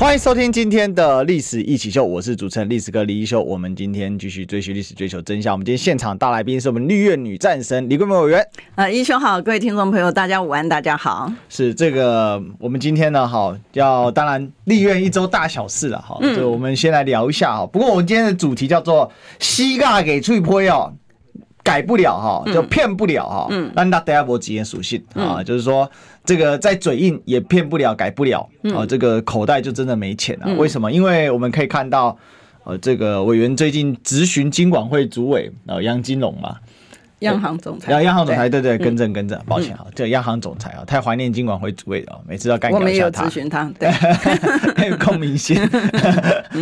[0.00, 3.42] 欢迎收听今天的历史一起 SHOW，我是主持人历史哥李一修。
[3.42, 5.52] 我们今天继续追寻历史，追求真相。
[5.52, 8.42] 我们今天现场大来宾是我们绿院女战神李桂梅委员。
[8.76, 11.30] 啊，一修好，各位听众朋友，大家午安，大家好。
[11.50, 17.66] 是这个，我们今天呢，哈，要当然立院一周大小事了，哈，就我们先来聊一下哈。
[17.66, 20.94] 不过我们今天的主题叫做“膝盖给脆坡哦”。
[21.62, 23.46] 改不了哈，就骗不了哈。
[23.50, 25.88] 嗯，那那大家不几言属性啊，就是说
[26.30, 28.86] 这个再嘴硬也骗不了，改不了啊。
[28.86, 30.54] 这个口袋就真的没钱了。
[30.54, 30.92] 为什么？
[30.92, 32.16] 因为我们可以看到，
[32.62, 36.56] 呃，这个委员最近咨询金管会主委呃杨金龙嘛。
[37.18, 43.24] 央行总裁，央央行总裁，对对，更正更正，抱歉啊，这央行总裁啊，太怀念金管会主委了，每次要干掉一下他。
[43.24, 43.90] 我们有咨询他，对，
[44.76, 45.56] 很有共鸣性。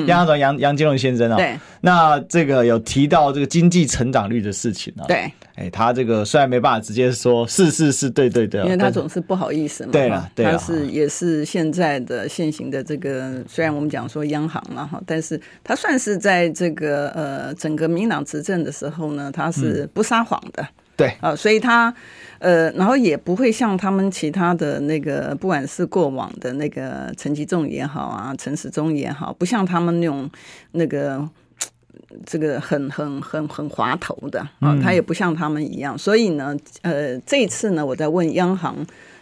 [0.07, 20.65] 央行总杨杨金龙先生啊，对，那这个有提到这个经济成长率的事情啊，对，哎，他这个虽然没办法直接说是是是对对对，因为他总是不好意思嘛，对了，对，他是也是现在的现行的这个，虽然我们讲说央行嘛哈，但是他算是在这个呃整个民党执政的时候呢，他是不撒谎的。
[20.97, 21.95] 对啊，所以他，
[22.41, 30.29] 呃，然后也不会像他们其他的那个，不管是过往的那个陈吉仲也好啊，陈时中也好，不像他们那种
[30.73, 31.25] 那个
[32.25, 35.97] 这个很很很很滑头的啊，他也不像他们一样。
[35.97, 38.77] 所以呢，呃，这一次呢，我在问央行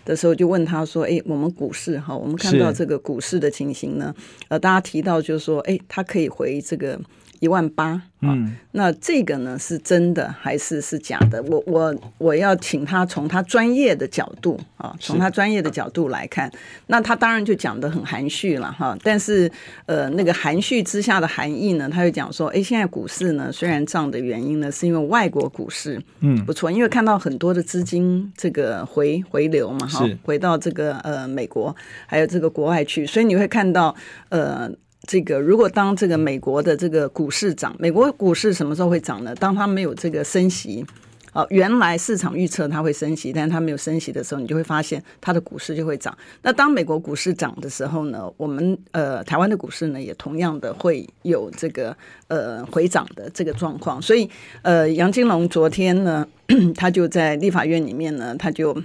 [0.05, 4.15] 的时候，就问他说：“哎，我们股市哈，我们看到这个股市的情形呢，
[4.49, 7.01] 呃，大家提到就是说，哎，他可以回这个。”
[7.41, 11.43] 一万八，嗯，那这个呢是真的还是是假的？
[11.45, 16.51] 我我我要请他从他专业的角度啊，从他专业的角度来看，
[16.87, 18.97] 那他当然就讲得很含蓄了哈。
[19.03, 19.51] 但是
[19.87, 31.75] 呃，那个含蓄之下的含义呢，他就讲说，哎，现在股市呢虽然涨的原因呢，是因为外国股市嗯不错，因为看到很多的资金这个回回流嘛哈，回到这个呃美国
[32.07, 33.95] 还有这个国外去，所以你会看到
[34.31, 34.71] 呃。
[35.07, 39.35] 这个如果当这个美国的这个股市涨，美国股市什么时候会涨呢？
[39.37, 40.85] 当它没有这个升息，
[41.33, 46.17] 啊，原来市场预测它会升息，但是它没有升息的时候，你就会发现它的股市就会涨。
[46.43, 51.97] 那当美国股市涨的时候呢，我们呃台湾的股市呢也同样的会有这个
[52.29, 54.03] 呃回涨的这个状况。
[54.03, 54.29] 所以
[54.63, 56.27] 呃杨金龙昨天呢，
[56.75, 58.77] 他就在立法院里面呢，他就。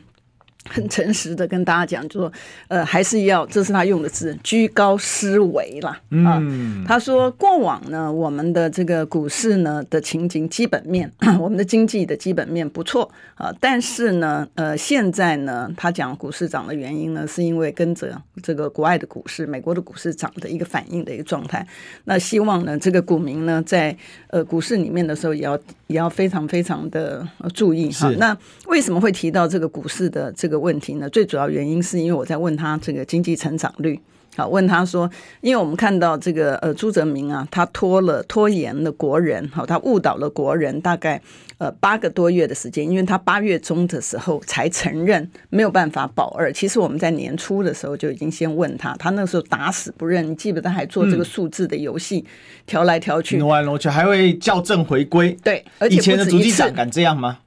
[0.70, 2.32] 很诚实的跟大家讲，就说，
[2.68, 5.90] 呃，还是要，这是他用的字，居高思维啦。
[6.24, 6.38] 啊。
[6.40, 11.12] 嗯、他说过往呢，我们的这个股市呢的情景基本面，
[11.42, 21.66] 我们的经济的基本面不错啊，但是呢，呃，现在呢，他讲股市涨的原因呢，是因为跟着这个国外的股市，美国的股市涨的一个反应的一个状态。
[22.06, 23.96] 那希望呢，这个股民呢，在
[24.28, 25.58] 呃股市里面的时候，也要
[25.88, 28.10] 也要非常非常的注意哈。
[28.10, 30.51] 是那为什么会提到这个股市的这个？
[30.52, 33.98] 这个问题呢，最主要原因是因为我在问他这个经济成长率，
[34.36, 41.22] 好，问他说，因为我们看到这个呃朱泽明啊，他拖了拖延了国人，好，他误导了国人大概
[41.58, 46.52] 呃八个多月的时间，因为他八月中的时候才承认没有办法保二。
[46.52, 52.26] 其实我们在年初的时候就已经先问他，他那时候打死不认，你记不得还做这个数字的游戏，
[52.66, 55.32] 调来调去，挪来挪去，还会校正回归。
[55.42, 57.40] 对，而且以前的主机长敢这样吗？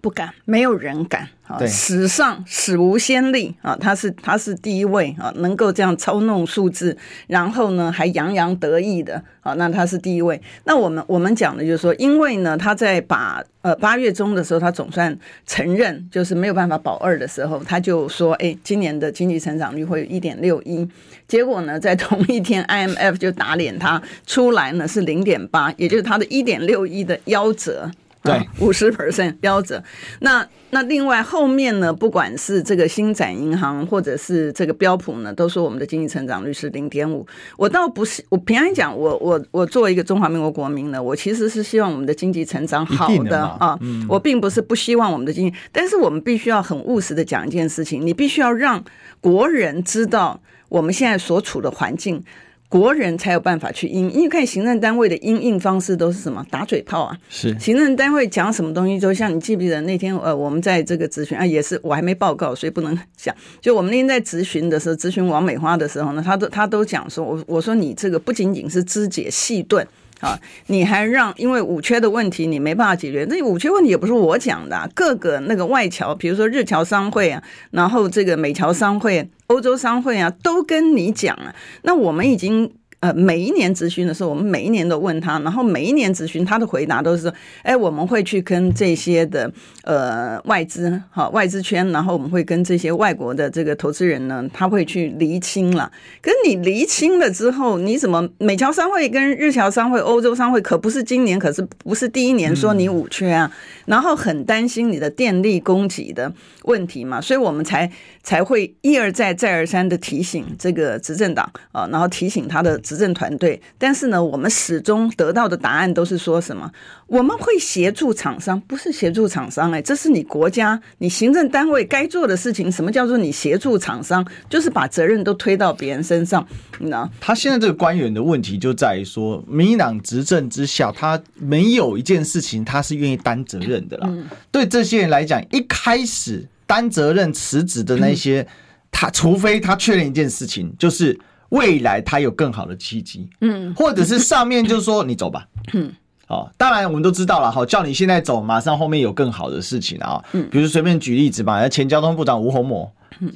[0.00, 1.58] 不敢，没有人敢啊！
[1.66, 3.76] 史上史无先例啊！
[3.80, 9.54] 他是他是第一位啊，能够这样操弄数字，然后呢还洋洋得意的啊！
[9.54, 10.40] 那他是第一位。
[10.64, 15.16] 那我们我们讲的就是说，因为呢他在把呃八月中的时候，他总算
[15.46, 20.88] 承认就是没有办法保二的时候，他就说，哎，今年的经济成长率会有一点六一。
[21.26, 27.90] 结果呢，在同一天，IMF 就打脸他出来呢是零点八，也就是他的一点六一的夭折。
[28.22, 29.82] 对，五十 percent 标准。
[30.20, 37.26] 那那另外后面呢，不管是这个星展银行或者是这个标普呢，都说我们的经济成长率是零点五。
[37.56, 43.76] 我倒不是，我平安讲，我我我作为一个中华民国国民呢，我其实是希望我们的经济成长好的，的啊。
[43.80, 48.82] 嗯、我并不是不希望我们的经济，但是我们必须要很务实的讲一件事情，你必须要让
[49.20, 52.22] 国人知道我们现在所处的环境。
[52.72, 57.14] 国人才有办法去因，因为看行政单位的因应方式都是什么打嘴炮啊？
[57.28, 63.36] 是行政单位讲什么东西，就像你记不记得那天呃，我们在这个咨询啊，也是我还没报告，所以不能讲。
[63.60, 69.86] 就我们那天在咨询的时候，咨询王美花的时候呢，他都他都讲说，我我说你这个不仅仅是肢解细钝。
[70.20, 70.38] 啊，
[70.68, 77.42] 你还让因为五缺的问题你没办法解决，这五缺问题也不是我讲的，各个那个外侨，比如说日侨商会啊，
[77.72, 82.72] 然后这个美侨商会、欧洲商会啊，都跟你讲啊，那我们已经。
[83.02, 87.34] 呃，每一年咨询的时候，我们每一年都问他，然后每一年咨询他的回答都是说，
[87.64, 89.52] 哎，我们会去跟这些的
[89.82, 95.90] 呃外资好外资圈，然后我们会跟这些外国的这个投资人呢，他会去厘清了。
[96.22, 103.50] 可是你厘清了之后，你怎么美侨商会跟日侨商会、欧洲商会可不是今年，可是不是第一年说你五缺啊，
[103.81, 107.92] 嗯、然后很担心你的电力供给的问题嘛，所以我们才
[108.22, 112.72] 才会一而再再而三的提醒这个执政党啊，然后提醒他的。
[112.82, 116.70] 执政团队，但是呢，我们始终得到的答案都是说什么？
[117.12, 122.72] 我们会协助厂商，不是协助厂商，哎，这是你国家、你行政单位该做的事情。
[122.72, 124.26] 什么叫做你协助厂商？
[124.48, 126.46] 就是把责任都推到别人身上。
[126.78, 127.06] 那？
[127.20, 134.06] 他现在这个官员的问题就在于说，民进党执政之下，他没有一件事情他是愿意担责任的啦。
[134.08, 138.46] 嗯、对这些人来讲，一开始担责任辞职的那些，嗯、
[138.90, 141.20] 他除非他确认一件事情，就是。
[141.52, 145.92] 未来他有更好的契机，嗯，或者是上面就是说你走吧，嗯，
[146.26, 152.90] 好，当然我们都知道了，好，叫你现在走，马上后面有更好的事情啊，嗯，比如随便举例子吧，前交通部长吴鸿谋，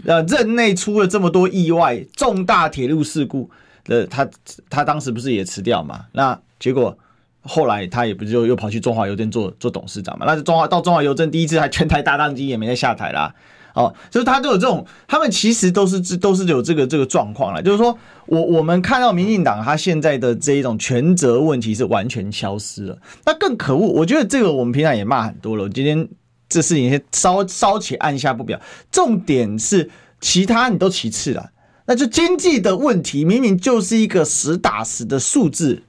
[0.07, 3.51] 呃，任内出了这么多意外，重大铁路事故，
[3.89, 4.27] 呃，他
[4.71, 6.07] 他当时不是也辞掉嘛？
[6.13, 6.97] 那结果
[7.43, 10.25] 后来他也不就又又跑去中华邮政做做董事长嘛？
[10.27, 13.35] 那中华到中华邮政第一次还全台大当机，也没再下台啦。
[13.77, 17.63] 哦，就是他都有这种，他们其实都是都是有这个这个状况了。
[17.63, 22.99] 就是说我我们看到民进党他现在的这一种权责问题是完全消失了。
[23.27, 25.69] 那更可恶，我觉得这个我们平常也骂很多了。
[25.69, 26.09] 今天
[26.49, 28.59] 这事情先稍稍且按下不表，
[28.91, 29.91] 重点是
[30.23, 31.51] 其他你都其次了。
[31.87, 35.83] 那就经济的问题，明明就是一个实打实的数字。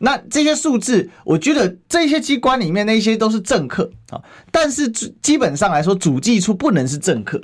[0.00, 4.22] 那这些数字，我觉得这些机关里面那些都是政客啊，
[4.52, 7.40] 但是基本上来说，主计处不能是政客。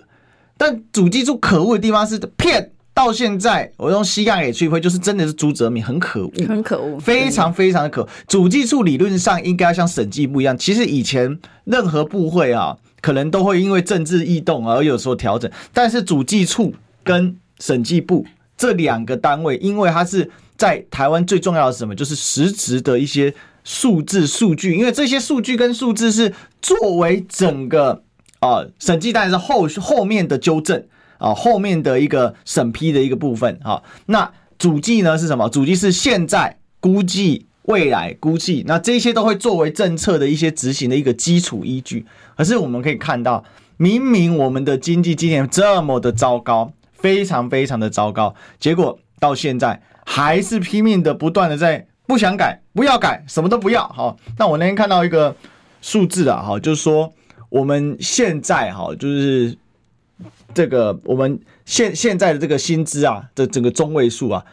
[0.57, 8.09] 但主计处可恶的地方是骗到现在，我用西杠给吹灰，就是真的是朱泽民很可恶，很可恶，非常非常的可恶。
[8.29, 16.73] 主计处理论上应该要像审计部一样，其实以前任何部会啊，可能都会因为政治异动而有所调整，但是主计处
[17.03, 18.25] 跟审计部
[18.57, 20.31] 这两个单位，因为它是。
[20.57, 21.95] 在台湾最重要的是什么？
[21.95, 23.35] 就是实质的一些
[23.65, 28.03] 数字数据，因为这些数据跟数字是作为整个
[28.39, 30.87] 啊审计，当然是后后面的纠正
[31.19, 33.83] 啊，后面的一个审批的一个部分啊。
[34.07, 35.49] 那主计呢是什么？
[35.49, 42.07] 主计是现在估计、未来估计，那这些都会作为政策的一些执行的一个基础依据。
[42.37, 43.43] 可是我们可以看到，
[43.77, 49.83] 明明我们的经济今年这么的糟糕，非常非常的糟糕，结果到现在。
[50.05, 53.89] 还是拼命的不断的在不想改，不要改，什么都不要。
[53.89, 55.35] 好，那我那天看到一个
[55.81, 57.13] 数字啊，哈，就是说
[57.49, 59.57] 我们现在哈，就是
[60.53, 64.45] 这个我们现现在的这个薪资啊的整个中位数啊，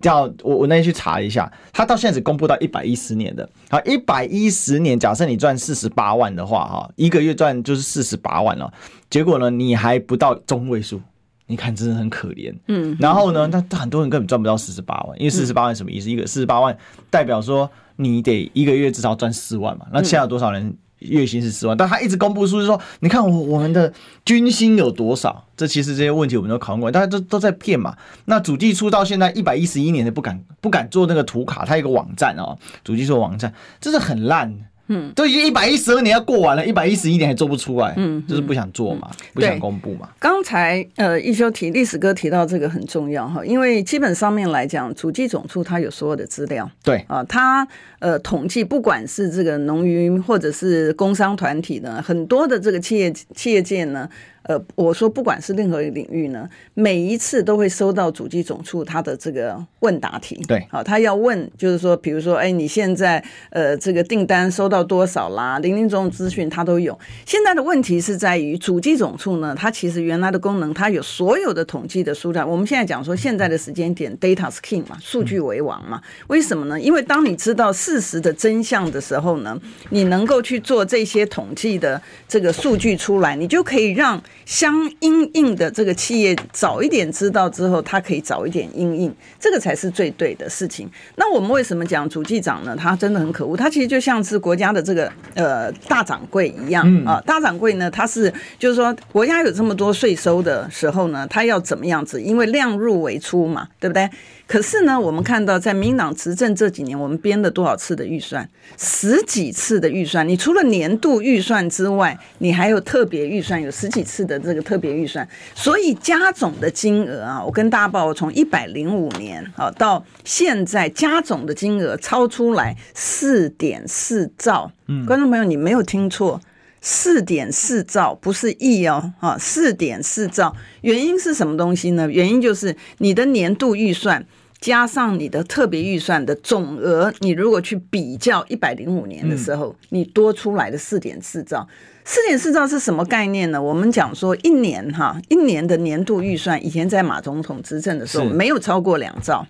[0.00, 8.72] 叫我我那天去查一下，他到现在只公布到一百一十年的，好，一百一十年，假设你赚四十八万的话，哈，一个月赚就是四十八万了，
[9.10, 11.00] 结果呢，你还不到中位数。
[11.50, 12.54] 你看，真的很可怜。
[12.68, 16.08] 嗯，然后呢，那很多人根本赚不到四十八万，因为四十八万什么意思？
[16.08, 16.78] 一个四十八万
[17.10, 19.84] 代表说你得一个月至少赚四万嘛。
[19.92, 21.76] 那现在有多少人月薪是四万？
[21.76, 23.92] 但他一直公布数字说，你看我我们的
[24.24, 25.44] 军薪有多少？
[25.56, 27.96] 这其实这些问题我们都考虑过，大家都都在骗嘛。
[28.26, 34.54] 那主计处到现在一百一十一年都不敢不敢做那个图卡，他一个网站哦，主计处网站，这是很烂。
[34.90, 40.08] 嗯，都已经一百一十二年要过完了，一百一十一年还做不出来，嗯，就是不想做嘛，嗯、不想公布嘛。
[40.18, 47.66] 刚才呃，一休提历史哥提到这个很重要哈，因为基本上面来讲，主计总处它有所有的资料，对啊，它
[48.00, 54.08] 呃统计，不管是这个农渔或者是工商团体呢，很多的这个企业企业界呢。
[54.50, 60.42] 呃，我说不管是任何一个领域呢，每一次都会收到主机总处他的这个问答题。
[60.48, 65.60] 对，好，他要问就是说，比如说，哎，你现在呃这个订单收到多少啦？
[65.60, 66.98] 零零总总资讯他都有。
[67.24, 72.50] 现在的问题是在于主机总处呢，它其实原来的功能，它有所有的统计的数量。
[72.50, 76.02] 我们现在讲说现在的时间点，data is king 嘛，数据为王嘛。
[76.26, 76.80] 为什么呢？
[76.80, 79.56] 因为当你知道事实的真相的时候呢，
[79.90, 84.20] 你能够去做这些统计的这个数据出来，你就可以让。
[84.44, 90.90] 相因应的这个企业早一点知道之后，他可以早一点因应，这个才是最对的事情。
[91.16, 92.76] 那我们为什么讲主计长呢？
[92.76, 97.22] 他真的很可恶，他其实就像是国家的这个呃大掌柜一样啊。
[97.26, 102.20] 大掌柜呢，他是就是说国家有这么多税收的时候呢，他要怎么样子？
[102.20, 104.08] 因为量入为出嘛，对不对？
[104.50, 108.50] 可是呢，我们看到在民党执政这几年，我们编了多少次的预算？
[108.76, 110.28] 十几次的预算。
[110.28, 115.26] 你除了年度预算之外，你还有特别预算，有十几次的这个特别预算。
[115.54, 124.72] 所以加总的金额啊，我跟大家报，从一百零五年啊到现在，加总的金额超出来四点四兆。
[124.88, 126.40] 嗯，观众朋友，你没有听错。
[126.82, 132.08] 四点四兆不是亿哦，啊，四点四兆，原因是什么东西呢？
[132.10, 134.24] 原因就是你的年度预算
[134.60, 141.66] 加上你的特别预算的总额，你如果去比较一百零五年的时候，你多出来的四点四兆，
[142.04, 143.60] 四点四兆是什么概念呢？
[143.62, 149.46] 我们讲说一年哈，一年的年度预算，以前在马总统执政的时候没有超过两兆。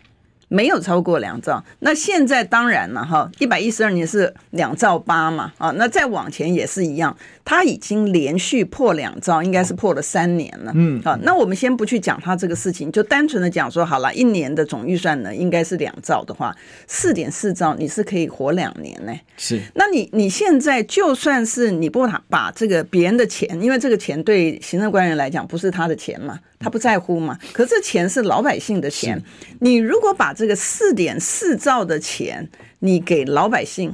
[0.53, 16.53] 没有超过两兆，那现在当然了哈，一百一十二年是两兆八嘛，啊，那再往前也是一样，它已经连续破两兆，应该是破了三年了，嗯，好，那我们先不去讲它这个事情，就单纯的讲说好了，一年的总预算呢应该是两兆的话，
[16.89, 26.41] 四点四兆你是可以活两年呢，是，那你你现在就算是你不把把这个别人的钱，因为这个钱对行政官员来讲不是他的钱嘛。
[26.63, 27.39] 他不在乎嘛？
[27.55, 29.21] 可是这钱是老百姓的钱，
[29.61, 32.47] 你如果把这个四点四兆的钱
[32.81, 33.91] 你给老百姓，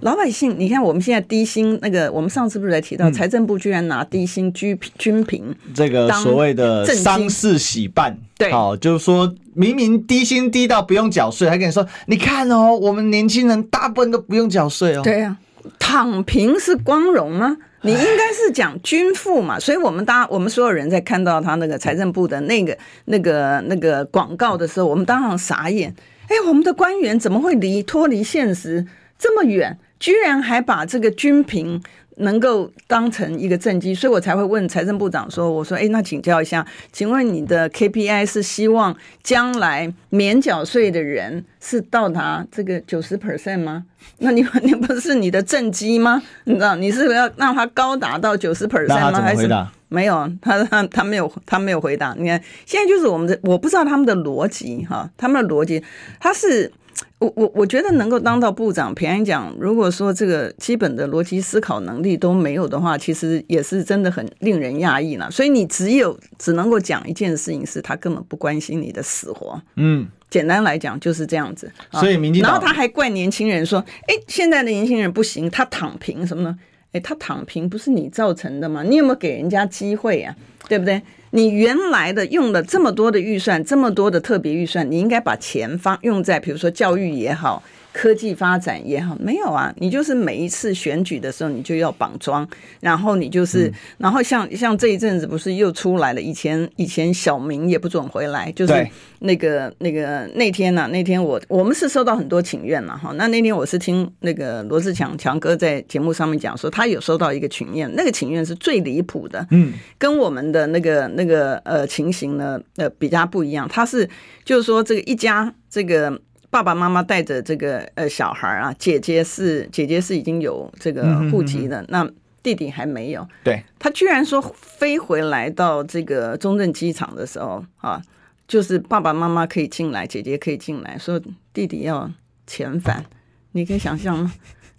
[0.00, 15.36] 老百姓，你看我们现在低薪那个，我们上次不是才提到财政部居然拿低薪居均平这个所谓的丧事喜办，对，好，就是说明明低薪低到不用缴税，还跟你说，你看哦，我们年轻人大部分都不用缴税哦，对呀，
[15.78, 17.58] 躺平是光荣吗？
[17.82, 25.94] 你应该是讲均富嘛，所以我们大家我们所有人在看到他那个财政部的那个那个那个广告的时候，我们当场傻眼。
[26.28, 28.84] 哎，我们的官员怎么会离脱离现实
[29.18, 29.78] 这么远？
[30.00, 31.80] 居然还把这个均平。
[32.16, 43.84] 能够当成一个政绩，所以我才会问财政部长说：“我说，哎，那请教一下，请问你的 KPI 是希望将来免缴税的人是到达这个九十 percent 吗？
[44.18, 46.22] 那你你不是你的政绩吗？
[46.44, 49.20] 你知道你是要让他高达到九十 percent 吗？
[49.20, 49.46] 还是
[49.88, 50.30] 没有？
[50.40, 52.14] 他他他没有他没有回答。
[52.18, 55.82] 你看，现在就是我们的，我不知道他们的逻辑哈，他们的逻辑
[56.18, 56.72] 他是。”
[57.18, 65.30] 我我我觉得能够当到部长，平安讲，如果说这个基本的逻辑思考能力都没有的话，其实也是真的很令人讶异了。
[65.30, 69.58] 所以你只有只能够讲一件事情，是他根本不关心你的死活。
[69.76, 71.72] 嗯，简单来讲就是这样子。
[71.92, 76.58] 所以民进党，然后他还怪年轻人说：“哎，现在的年轻人不行，他躺平什么呢？
[76.92, 78.82] 哎，他躺平不是你造成的吗？
[78.82, 80.34] 你有没有给人家机会啊？
[80.68, 87.62] 对不对？”你原来的用了这么多的预算，这么多的特别预算，你应该把钱发用在比如说教育也好。
[87.96, 92.46] 科技发展也好，没有啊，你就是每一次选举的时候，你就要绑桩，
[92.80, 96.20] 然后你就是，嗯、然后像像这一阵子不是又出来了？
[96.20, 98.86] 以前以前小明也不准回来，就是
[99.20, 103.12] 那个那个那天呢、啊，那天我我们是收到很多请愿了哈。
[103.14, 113.66] 那那天我是听那个罗志强强哥在节目上面讲说，他有收到一个请愿，那个请愿是最离谱的，嗯，跟我们的那个那个呃情形呢呃比较不一样。
[113.66, 114.06] 他是
[114.44, 116.20] 就是说这个一家这个。
[116.56, 122.10] 爸爸妈妈带着这个呃小孩啊，姐姐是姐姐是已经有这个户籍的，那
[122.42, 123.28] 弟弟还没有。
[123.44, 128.00] 对，他居然说飞回来到这个中正机场的时候啊，
[128.48, 131.20] 就是爸爸妈妈可以进来，姐姐可以进来，说
[131.52, 132.10] 弟弟要
[132.48, 133.04] 遣返，
[133.52, 134.32] 你可以想象吗？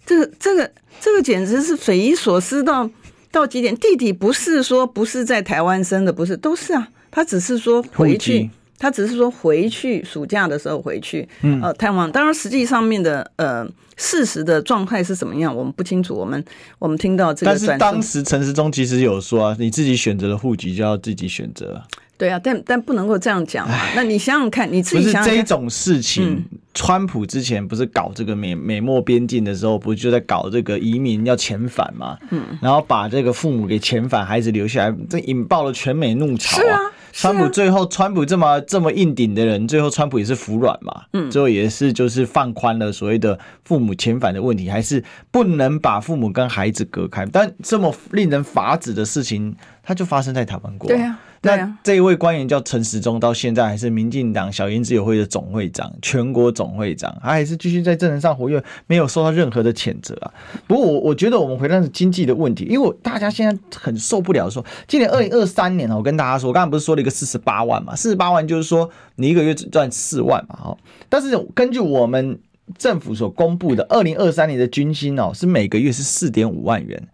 [0.04, 0.68] 这个这个
[1.00, 2.90] 这个简直是匪夷所思到
[3.30, 3.72] 到极点。
[3.76, 8.50] 弟弟不是说不是在台湾生的，不是都是啊，他只是说回去。
[8.78, 12.10] 他只是说回去暑假的时候回去，嗯，呃，探望。
[12.12, 13.66] 当然，实际上面的呃
[13.96, 16.14] 事实的状态是怎么样，我们不清楚。
[16.14, 16.42] 我们
[16.78, 21.82] 我们听到这个，但是当时陈时中其实有说啊，你自己选择了户籍就要自己选择。
[22.18, 23.90] 对啊，但但不能够这样讲啊。
[23.94, 26.34] 那你想想看，你自己想想这种事情。
[26.34, 26.44] 嗯、
[26.74, 32.18] 川普之前不是搞这个美美墨边境的时候，不是就在搞这个移民要遣返嘛？
[32.30, 36.90] 嗯，然后把这个父母给遣返，孩子留下来，这引爆了全美怒潮啊。
[37.12, 41.04] 川普最后，川普这么这么硬顶的人，最后川普也是服软嘛。
[41.12, 47.24] 嗯，最后也是就是放宽了所谓的父母遣返的问题，还是不能把父母跟孩子隔开。
[47.26, 50.88] 但这么令人发指的事情，它就发生在台湾过。
[50.88, 51.16] 对啊。
[51.42, 60.32] 那这一位官员叫陈时中，到现在还是民进党小英自由会的总会长、全国总会长，他还是继续在政坛上活跃，没有受到任何的谴责啊。
[60.66, 67.94] 不过我我觉得我们回到经济的问题，因为我大家现在很受不了说，今年二零二三年我跟大家说，我刚才不是说了一个四十八万嘛？
[67.94, 70.76] 四十八万就是说你一个月只赚四万嘛，哈。
[71.08, 72.38] 但是根据我们
[72.76, 77.08] 政府所公布的二零二三年的均薪哦，是每个月是四点五万元。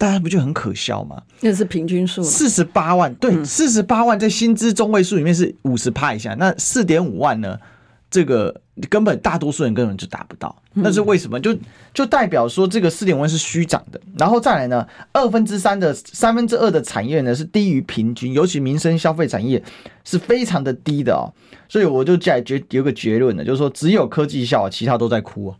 [0.00, 1.22] 大家不就很可笑吗？
[1.40, 7.58] 那是平均数，四十八万，对，四十八万在薪资中位数里面是五十趴以下，那四点五万呢？
[8.10, 11.38] 这个根本大多数人根本就达不到，那是为什么？
[11.38, 11.54] 就
[11.92, 19.62] 就代表说这个四点五万是虚涨的，然后再来呢，二分之三的三分之二的产业呢是低于平均，尤其民生消费产业
[20.04, 21.28] 是非常的低的哦，
[21.68, 25.56] 所以我就在结有个结论呢，就是说只有科技笑，其他都在哭啊，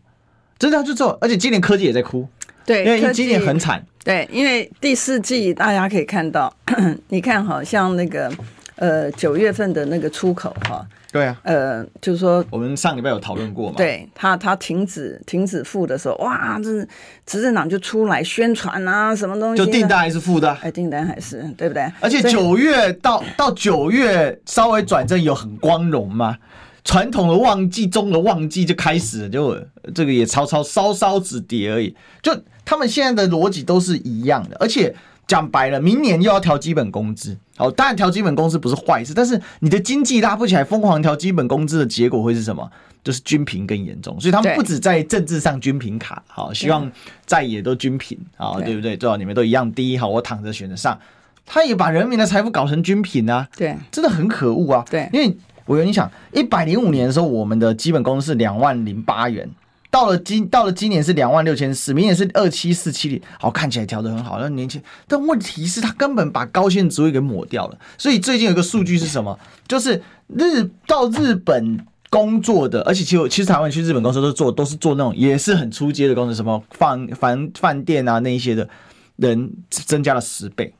[0.57, 2.27] 真的就这，而且今年科技也在哭。
[2.65, 3.85] 对，因为今年很惨。
[4.03, 6.51] 对，因为第四季大家可以看到，
[7.09, 8.31] 你看，好像那个
[8.77, 16.83] 呃九月份的那个出口哈，对啊，呃，就是说我们上礼拜有讨论过嘛，对他他停止停止付的时候，哇，这
[17.27, 21.91] 执政党就出来宣传啊，什么东西，就订单还是付的，哎，订单还是对不对？
[21.99, 26.35] 而且九月到到九月稍微转正有很光荣吗？
[26.83, 29.57] 传统的旺季中的旺季就开始了，就
[29.93, 32.37] 这个也稍稍稍稍止跌而已，就。
[32.63, 34.95] 他们现在的逻辑都是一样的，而且
[35.27, 37.35] 讲白了，明年又要调基本工资。
[37.57, 42.71] 好，当然调基本工资不是坏事，但是你的经济拉不起来，疯狂调基本工资的结果会是什么？
[43.03, 44.17] 就是均贫更严重。
[44.21, 46.89] 所以他们不止在政治上均贫卡，好，希望
[47.25, 48.95] 在野都均贫，好，对不对？
[48.95, 50.97] 最好你们都一样低，好，我躺着选得上。
[51.45, 54.85] 他也把人民的财富搞成均贫啊，对，真的很可恶啊。
[54.89, 59.49] 对，因为我有你想，一百零五年的时候，我们的基本工资是两万零八元。
[59.89, 67.77] 到了今到了今年是两万六千四，明年是二七四七零，好，看起来调的很好，那年轻，但问题是他根本把高薪职位给抹掉了。
[67.97, 69.37] 所以最近有个数据是什么？
[69.67, 78.69] 就是日到日本工作的，而且其实其实台湾去日本公司都做都是做那种也是很出街的工作，什么饭饭饭店啊那一些的
[79.17, 80.73] 人增加了十倍，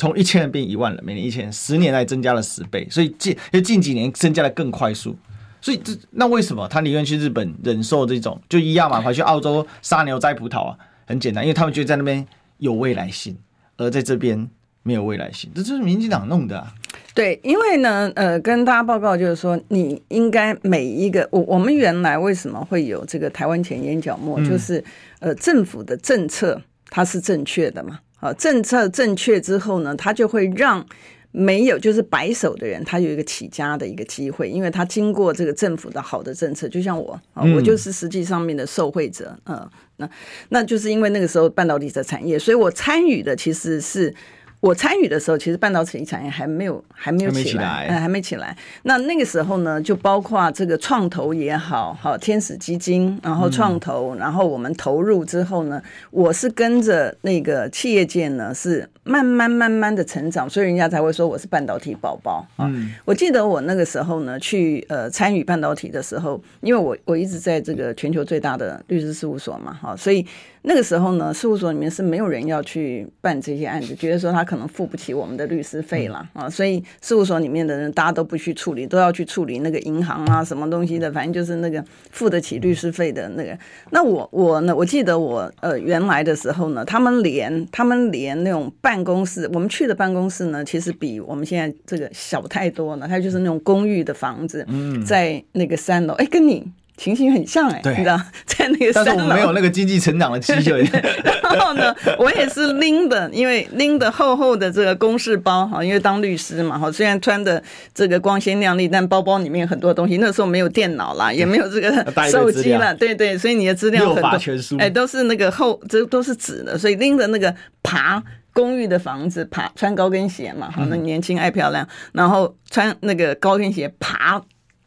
[0.00, 5.14] 从一千人变一万人，每年一千人，十年来增加了十倍，所以近就近几年增加的更快速。
[5.60, 8.98] 所以这那为什么他宁愿去日本忍受这种就一样嘛？
[9.02, 12.26] 跑去澳洲杀牛摘葡萄啊，很简单，因为他们觉得在那边
[12.56, 13.36] 有未来性，
[13.76, 14.48] 而在这边
[14.82, 16.72] 没有未来性，这就是民进党弄的啊。
[17.12, 24.82] 对，因为呢，呃，跟大家报告就是说，你应该每一个我我们原来为什么会有这个台湾前眼角膜，就是
[25.18, 27.98] 呃政府的政策它是正确的嘛？
[28.20, 30.86] 啊，政策正确之后呢，他就会让。
[31.32, 40.10] 没有，就是白手的人，他有一个起家的一个机会，因为他经过这个政府的好的政策，就像我啊，我就是实际上面的受惠者，嗯，那
[40.48, 44.12] 那就是因为那个时候半导体的产业，所以我参与的其实是。
[44.60, 48.56] 我参与的时候，其实半导体产业还没有还没有起来，还没起来，还没起来。
[48.82, 62.70] 那那个时候呢，就包括这个创投也好，好天使基金，然后创投，然后我们投入之后呢，我是跟着那个企业界呢，是慢慢慢慢的成长，所以人家才会说我是半导体宝宝啊。
[63.06, 70.26] 我记得我那个时候呢，去呃参与半导体的时候，因为我我一直在这个全球最大的律师事务所嘛，哈，所以。
[70.62, 83.58] 那个时候呢，事务所里面是没有人要去办这些案子，觉得说他可能付不起我们的律师费了啊，所以事务所里面的人大家都不去处理，都要去处理那个银行啊什么东西的，反正就是那个付得起律师费的那个。
[83.90, 94.66] 那我我呢，我记得我呃原来的时候呢，他们连他们连那种办公室，我们去的办公室呢，其实比我们现在这个小太多了，它就是那种公寓的房子，
[95.06, 96.70] 在那个三楼，哎，跟你。
[97.00, 100.82] 情形很像哎、欸，你知道， 在那个，但是我没有那个经济成长的机会。
[101.42, 107.62] 然后呢，我也是拎的，因为拎的厚厚的这个公事包哈，因为当律师嘛哈，虽然穿的
[107.94, 110.18] 这个光鲜亮丽，但包包里面很多东西。
[110.18, 111.90] 那时候没有电脑啦， 也没有这个
[112.30, 114.38] 手机了，对对，所以你的资料很多，
[114.78, 124.42] 哎，都是那个厚，这都是纸的，所以拎着那个爬公寓的房子，爬穿高跟鞋嘛，哈，那年轻爱漂亮，然后穿那个高跟鞋爬。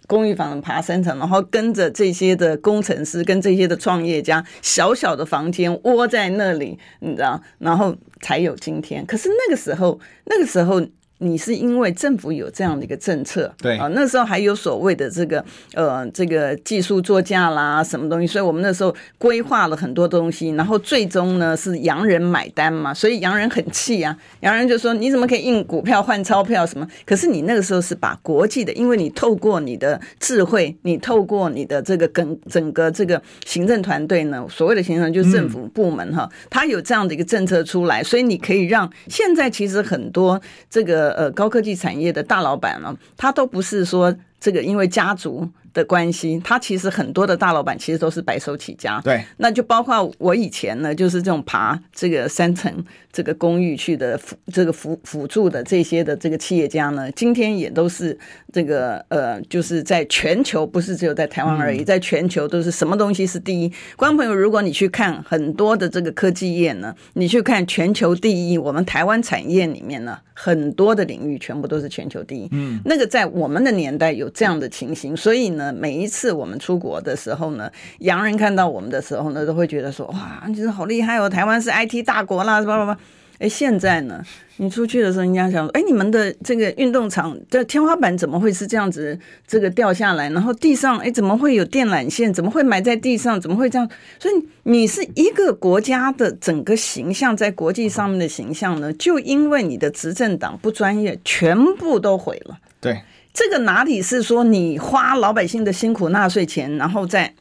[0.07, 9.05] 公寓房爬三层，然后跟着这些的工程师，跟这些的创业家，小小的房间窝在那里，你知道，然后才有今天。
[9.05, 10.81] 可是那个时候，那个时候。
[11.19, 26.85] 你是因为政府有这样的一个政策，对啊，那时候还有所谓的这个呃这个技术作价啦什么东西，所以我们那时候规划了很多东西，然后最终呢是洋人买单嘛，所以洋人很气啊，洋人就说你怎么可以印股票换钞票什么？
[27.05, 41.02] 可是你那个时候是把国际的，因为你透过你的智慧，你透过你的这个跟整个这个行政团队呢，所谓的行政就是政府部门哈，它有这样的一个政策出来，所以你可以让现在其实很多这个。
[41.03, 45.49] 个呃高科技产业的大老板呢，他都不是说这个因为家族。
[45.73, 52.71] 的关系，他其实很多的大老板其实都是白手起家，对，那就包括我以前呢，就是这种爬这个三层
[53.11, 58.15] 这个公寓去的辅这个辅辅助的这些的这个企业家呢，今天也都是
[58.51, 63.73] 这个呃，就是在全球不是只有在台湾而已，在全球都是什么东西是第一？
[63.95, 75.71] 观众朋友，如果你去看很多的这个科技业呢，你去看全球第一，我们台湾产业里面呢，很多的领域全部都是全球第一，嗯，那个在我们的年代有这样的情形，所以呢。
[75.83, 77.69] 每一次我们出国的时候呢，
[77.99, 81.27] 洋人看到我们的时候呢，都会觉得说：“哇，就是好厉害哦！
[81.27, 82.97] 台湾是 IT 大国啦，什么什么。”
[83.39, 84.23] 哎，现在呢，
[84.57, 89.17] 你出去的时候，人家想说：“哎，你们的这个运动场的天花板怎么会是这样子？
[89.47, 92.33] 这个掉下来，然后地上哎，怎么会有电缆线？
[92.33, 93.39] 怎么会埋在地上？
[93.39, 93.89] 怎么会这样？
[94.19, 103.01] 所以你是一个国家的整个形象，在国际上面的形象呢，就因为你的执政党不专业，全部都毁了。”对。
[103.33, 107.33] 这个哪里是说你花老百姓的辛苦纳税钱，然后在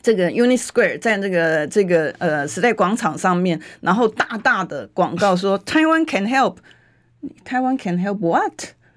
[0.00, 8.52] 这个 Unit Square，在那个这个呃时代广场上面，然后大大的广告说 Taiwan can help，Taiwan can help what？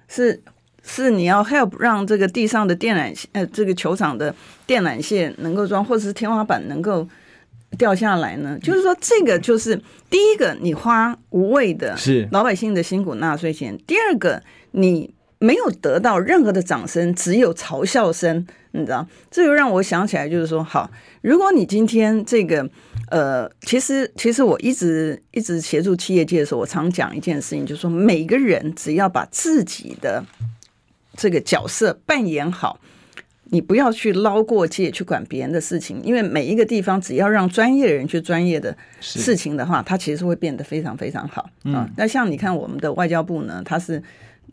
[0.08, 0.42] 是
[0.82, 4.34] 是你要 help 让这个地上的电缆线呃这个球场的
[4.66, 7.08] 电缆线能够装，或者是天花板能够
[7.76, 8.58] 掉下来呢？
[8.62, 15.14] 就是说这个就是第一个，你花无谓的是老百姓的辛苦纳税钱；第二个，你。
[15.42, 19.06] 没有得到任何的掌声，只有嘲笑声，你知道？
[19.30, 22.68] 这就让我想起来，就是说，好，如果你今天这个，
[23.10, 30.24] 呃，其实，其实我一直一直协助企业界的时候，我常讲一件事情，就是说，每个人只要把自己的
[31.16, 32.80] 这个角色扮演好，
[33.44, 41.88] 你不要去捞过界去管别人的事情，因为每一个地方只要让专业的人去专业的事情的话，它其实会变得非常非常好啊。
[41.96, 44.02] 那像你看我们的外交部呢，它是。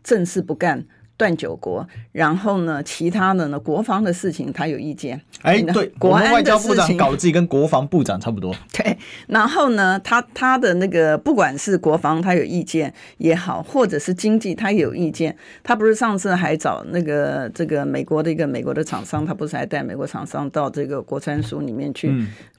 [0.02, 0.82] 正事不干，
[1.20, 1.86] 断九国。
[2.12, 5.20] 然后呢，其他的呢，国防的事情他有意见。
[5.42, 8.54] 哎，对，国安外交部长搞自己跟国防部长差不多。
[8.72, 15.36] 对，然后呢，他他的那个不管是国防他有意见也好，或者是经济他也有意见。
[15.62, 22.10] 他不是上次还找那个这个美国的一个美国的厂商，他不是还带美国厂商到这个国参署里面去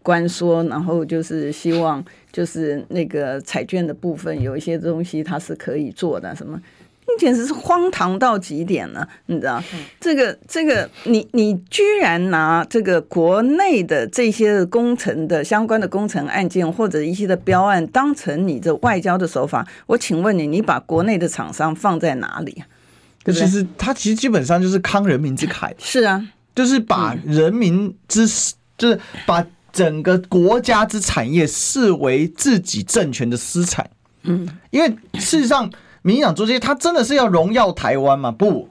[0.03, 6.61] 关说，嗯、然后就是希望就是那个彩券的部分有一些东西他是可以做的什么。
[7.19, 9.63] 简直是荒唐到极点了，你知道？
[9.99, 22.63] 这个这个，你你居然拿这个国内的这些工程的相关的工程案件或者一些的标案当成你的外交的手法，我请问你，你把国内的厂商放在哪里？
[23.23, 23.45] 对不对？
[23.45, 28.27] 其实他其实基本上就是慷人民之慨，是啊，就是把人民之，
[28.77, 33.89] 就是把整个国家之产业视为自己政权的私产。
[34.23, 35.71] 嗯，因为事实上。
[36.01, 38.31] 民进党做这些，他真的是要荣耀台湾吗？
[38.31, 38.69] 不，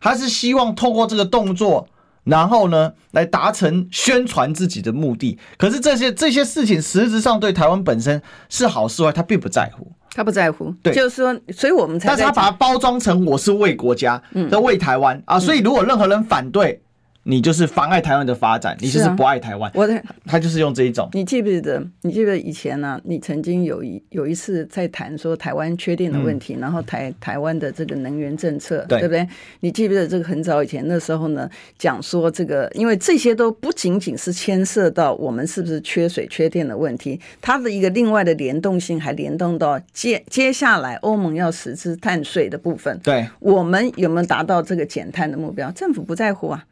[0.00, 1.88] 他是希望透过这个动作，
[2.24, 5.38] 然后呢，来达成宣传自己的目的。
[5.56, 9.90] 可是这些这些事情，实质上对台湾本身是好是坏，他并不在乎。
[10.14, 12.08] 他不在乎，对，就是说，所以我们才。
[12.08, 16.82] 但是他把它包装成我是为国家，嗯，在为台湾啊，所以如果任何人反对。
[17.28, 19.68] 你就是妨碍台湾的发展，你就是不爱台湾。
[19.68, 21.08] 啊、我的他就是用这一种。
[21.12, 21.84] 你记不记得？
[22.02, 23.00] 你记不记得以前呢、啊？
[23.04, 29.28] 你曾经有一有一次在谈说台湾缺电的问题，嗯、然后台台湾的这个能源政策，对，对不对？
[29.58, 31.50] 你记不记得这个很早以前那时候呢？
[31.76, 42.96] 讲说这个，因为这些都不仅仅是牵涉到我们是不是缺水缺电的问题，它的一个另外的联动性还联动到接接下来欧盟要实施碳税的部分。
[43.02, 45.68] 对，我们有没有达到这个减碳的目标？
[45.72, 46.64] 政府不在乎啊。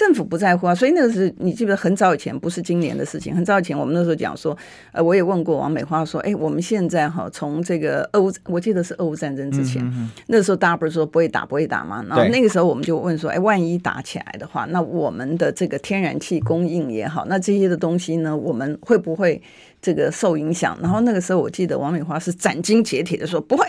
[0.00, 3.36] 政府不在乎啊，所以那个是你记得很早以前，不是今年的事情。
[3.36, 4.56] 很早以前，我们那时候讲说，
[4.92, 9.86] 呃，我也问过王美花说，哎，我们现在哈，从这个俄乌，我记得是俄乌战争之前，
[10.28, 12.02] 那时候大家不是说不会打，不会打吗？
[12.08, 19.42] 然后那个时候我们就问说，哎，万一打起来的话，那我们的这个天然气供应也好，那这些的东西呢，我们会不会
[19.82, 20.78] 这个受影响？
[20.80, 23.66] 然后那个时候我记得王美花是斩钉截铁的说不会。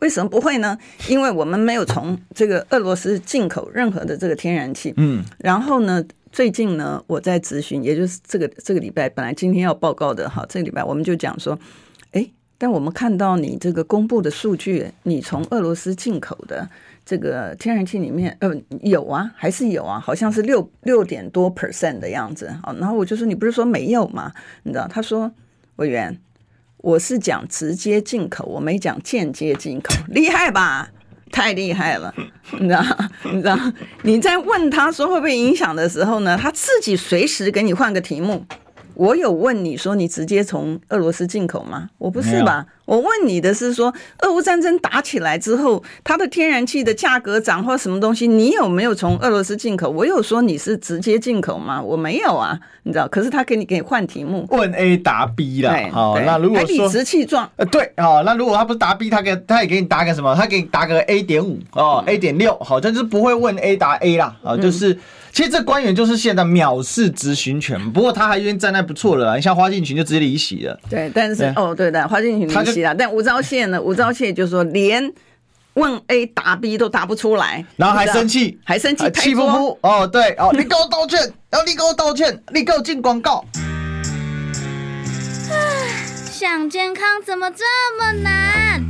[0.00, 0.76] 为什么不会呢？
[1.08, 4.92] 因为我们没有从这个俄罗斯进口任何的这个天然气。
[4.96, 11.58] 嗯，然后呢，最近呢，我在咨询，也就是这个这个礼拜，本来今天要报告的哈，这个礼拜我们就讲说，
[12.12, 16.68] 哎，但我们看到你这个公布的数据，你从俄罗斯进口的
[17.04, 22.50] 这个天然气里面，呃，有啊，还是有啊，好像是六六点多 percent 的样子。
[22.62, 24.32] 好，然后我就说，你不是说没有吗？
[24.62, 25.30] 你知道，他说，
[25.76, 26.18] 委员。
[26.82, 30.88] 我是讲直接进口，我没讲间接进口， 厉害吧？
[31.30, 32.12] 太厉害了，
[32.58, 32.82] 你知道？
[33.24, 33.58] 你知道？
[34.02, 38.44] 你在问他说会不会影响的时候呢，他自己随时给你换个题目，
[38.94, 41.88] 我有问你说你直接从俄罗斯进口吗？
[41.98, 42.66] 我不是吧？
[42.84, 49.88] 我问你的是说，俄乌战争打起来之后，它的天然气的价格涨或什么东西，你有没有从俄罗斯进口？
[49.88, 51.80] 我有说你是直接进口吗？
[51.80, 53.06] 我没有啊，你知道？
[53.06, 55.72] 可是他给你给你换题目，问 A 答 B 啦。
[55.92, 60.34] 好，那如果说理直气壮，呃，对，好，那如果他不是答 B，他给他也给你答个什么？
[60.34, 64.98] 他给你答个 A 点五哦，A 点六，好，像就是不会问 A 答 A 啦，啊，就是。
[65.32, 69.36] 其实这官员就是现在藐视执行权，不过他还愿意站在不错了。
[69.36, 70.78] 你像花敬群就直接离席了。
[70.90, 72.94] 对，但是哦，对的，花敬群离席了。
[72.94, 73.80] 但吴钊燮呢？
[73.80, 75.12] 吴钊燮就说连
[75.74, 79.78] 问 A 答 B 都答不出来，然后还生气，还生气，气呼呼。
[79.82, 83.44] 哦，对哦，你给我道歉，然后你给我道歉，你给我进广告。
[86.32, 87.64] 想健康怎么这
[87.98, 88.82] 么难？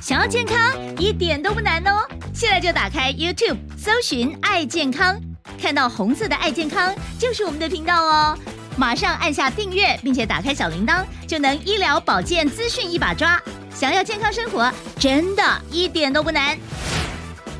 [0.00, 0.56] 想要健康
[0.98, 2.06] 一点都不难哦！
[2.32, 5.18] 现在就打开 YouTube，搜寻“爱健康”。
[5.60, 8.38] 看到红色的爱健康就是我们的频道哦，
[8.76, 13.40] 马上按下订阅，并且打开小铃铛，就能医疗保健资讯一把抓。
[13.74, 16.56] 想要健康生活，真的一点都不难，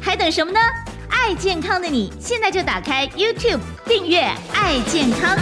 [0.01, 0.61] 还等什么呢？
[1.09, 5.37] 爱健康的你，现在就打开 YouTube 订阅爱健康，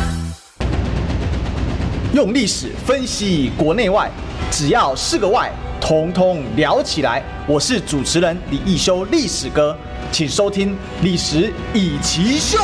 [2.14, 4.10] 用历史分析国内外，
[4.50, 5.50] 只要是个“外”，
[5.80, 7.22] 统统聊起来。
[7.46, 9.76] 我是主持人李易修，历史哥。
[10.12, 12.58] 请收听《历史以奇秀》。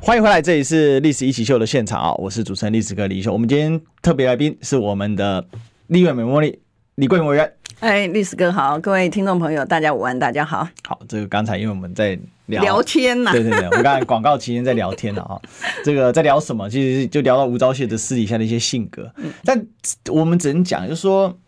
[0.00, 2.12] 欢迎回来，这里是《历史一起秀》的现场啊！
[2.14, 3.32] 我是主持人历史哥李易修。
[3.32, 5.46] 我们今天特别来宾是我们的
[5.86, 6.58] 立院美茉莉
[6.96, 7.52] 李桂敏委员。
[7.78, 10.66] 哎，历史哥好，各位听众朋友，大家午安，大家好。
[10.88, 15.38] 好，这个刚才因为我们在聊聊天呐、啊，对对对，我们刚才广告期间在聊天了啊。
[15.84, 16.68] 这个在聊什么？
[16.68, 19.08] 其实就聊到吴钊燮的私底下的一些性格。
[19.44, 19.64] 但
[20.10, 21.38] 我们只能讲，就是说。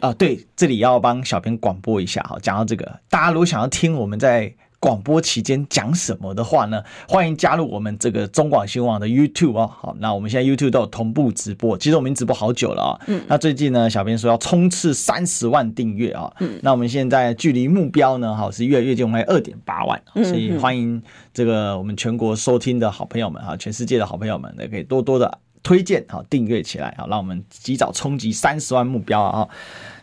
[0.00, 2.36] 啊、呃，对，这里要帮小编广播一下哈。
[2.42, 9.70] 讲到这个，大家如果想要听我们在广播期间讲什么的话呢，欢迎加入我们这个中广新闻网的 YouTube 哦。
[9.80, 13.00] 好，那我们现在 YouTube 都有同步直播，其实我们已经直播好久了啊。
[13.06, 13.22] 嗯。
[13.28, 16.28] 那最近呢，小编说要冲刺三十万订阅啊。
[16.40, 16.58] 嗯。
[16.62, 20.02] 那我们现在距离目标呢，哈，是越来越近，我们还有二点八万。
[20.14, 20.24] 嗯。
[20.24, 21.00] 所以欢迎
[21.32, 25.38] 这个我们全国收听的好朋友们哈，全世界的好朋友们，也可以多多的。
[25.62, 29.48] 推荐好，订阅起来好，让我们及早冲击三十万目标啊！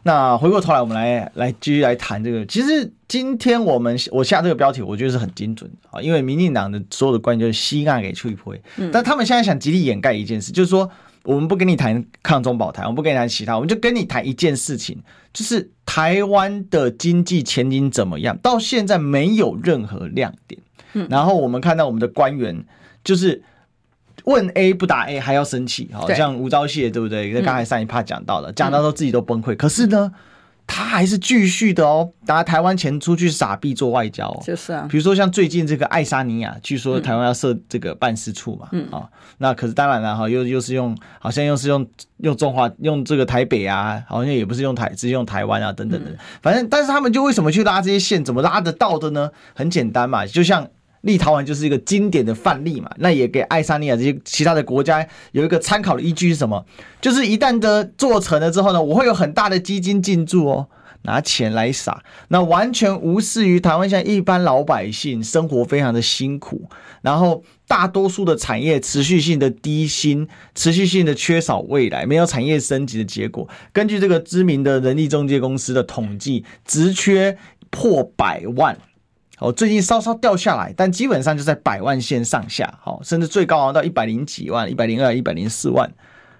[0.04, 2.46] 那回过头来，我们来来继续来谈这个。
[2.46, 8.62] 其实今天我们我下这个标题，我觉得是很精准啊，因为民进党的所有的官员就是西岸给吹灰，
[8.94, 10.90] 但他们现在想极力掩盖一件事，就是说
[11.24, 14.98] 我们不跟你谈抗中保台，我们不跟你谈其他，我们就跟你谈一件事情，
[15.34, 18.38] 就是台湾的经济前景怎么样？
[18.38, 20.62] 到现在没有任何亮点。
[21.10, 22.64] 然后我们看到我们的官员
[23.04, 23.44] 就是。
[24.30, 27.32] 问 A 不答 A 还要生气，好像吴钊燮对不对？
[27.34, 30.12] 那刚才上一趴讲到了，讲到说自己都崩溃，可是呢，
[30.68, 34.86] 他还是继续的哦，拿台湾钱出去傻逼做外交，就是啊。
[34.88, 41.84] 比如说像最近这个爱沙尼亚，据说台湾要设这个办事处嘛，嗯啊，那可是当然了哈，又又是用，好像又是用
[42.18, 46.12] 用中华用这个台北啊，好像也不是用台，直接用台湾啊等等的，
[46.44, 49.32] 反正但是他们就为什么去拉这些线，怎么拉得到的呢？
[49.56, 50.68] 很简单嘛，就像。
[51.02, 56.66] 立陶宛就是一个经典的范例嘛，那也给爱沙尼亚这些其他的国家有一个参考的依据是什么？
[57.00, 60.68] 就是一旦的做成了之后呢，我会有很大的基金进驻哦，
[61.04, 66.70] 拿钱来撒，那完全无视于台湾现在一般老百姓生活非常的辛苦，
[67.02, 73.48] 然后大多数的产业持续性的低薪，持续性的缺少未来，没有产业升级的结果。
[73.72, 77.38] 根据这个知名的人力中介公司的统计，职缺
[77.70, 78.78] 破百万。
[79.40, 85.90] 哦，最近稍稍掉下来，但基本上就在百万线上下，好，甚至最高昂到一百零几万、一百零二、一百零四万，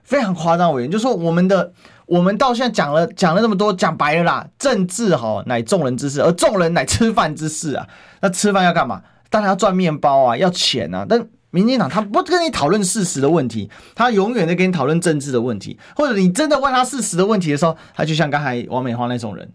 [0.04, 0.74] 非常夸张。
[0.74, 1.72] 委员就说，我们的
[2.06, 7.88] 我们到现在讲了讲了那么多，讲白了啦，政治哈乃众人之事，而众人乃吃饭之事啊。
[8.20, 9.02] 那吃饭要干嘛？
[9.30, 11.06] 当然要赚面包啊，要钱啊。
[11.08, 19.50] 但民进党他不跟你讨论事实的问题，他永远在跟你讨论政治的问题，或者你真的问他事实的问题的时候，他就像刚才王美花那种人，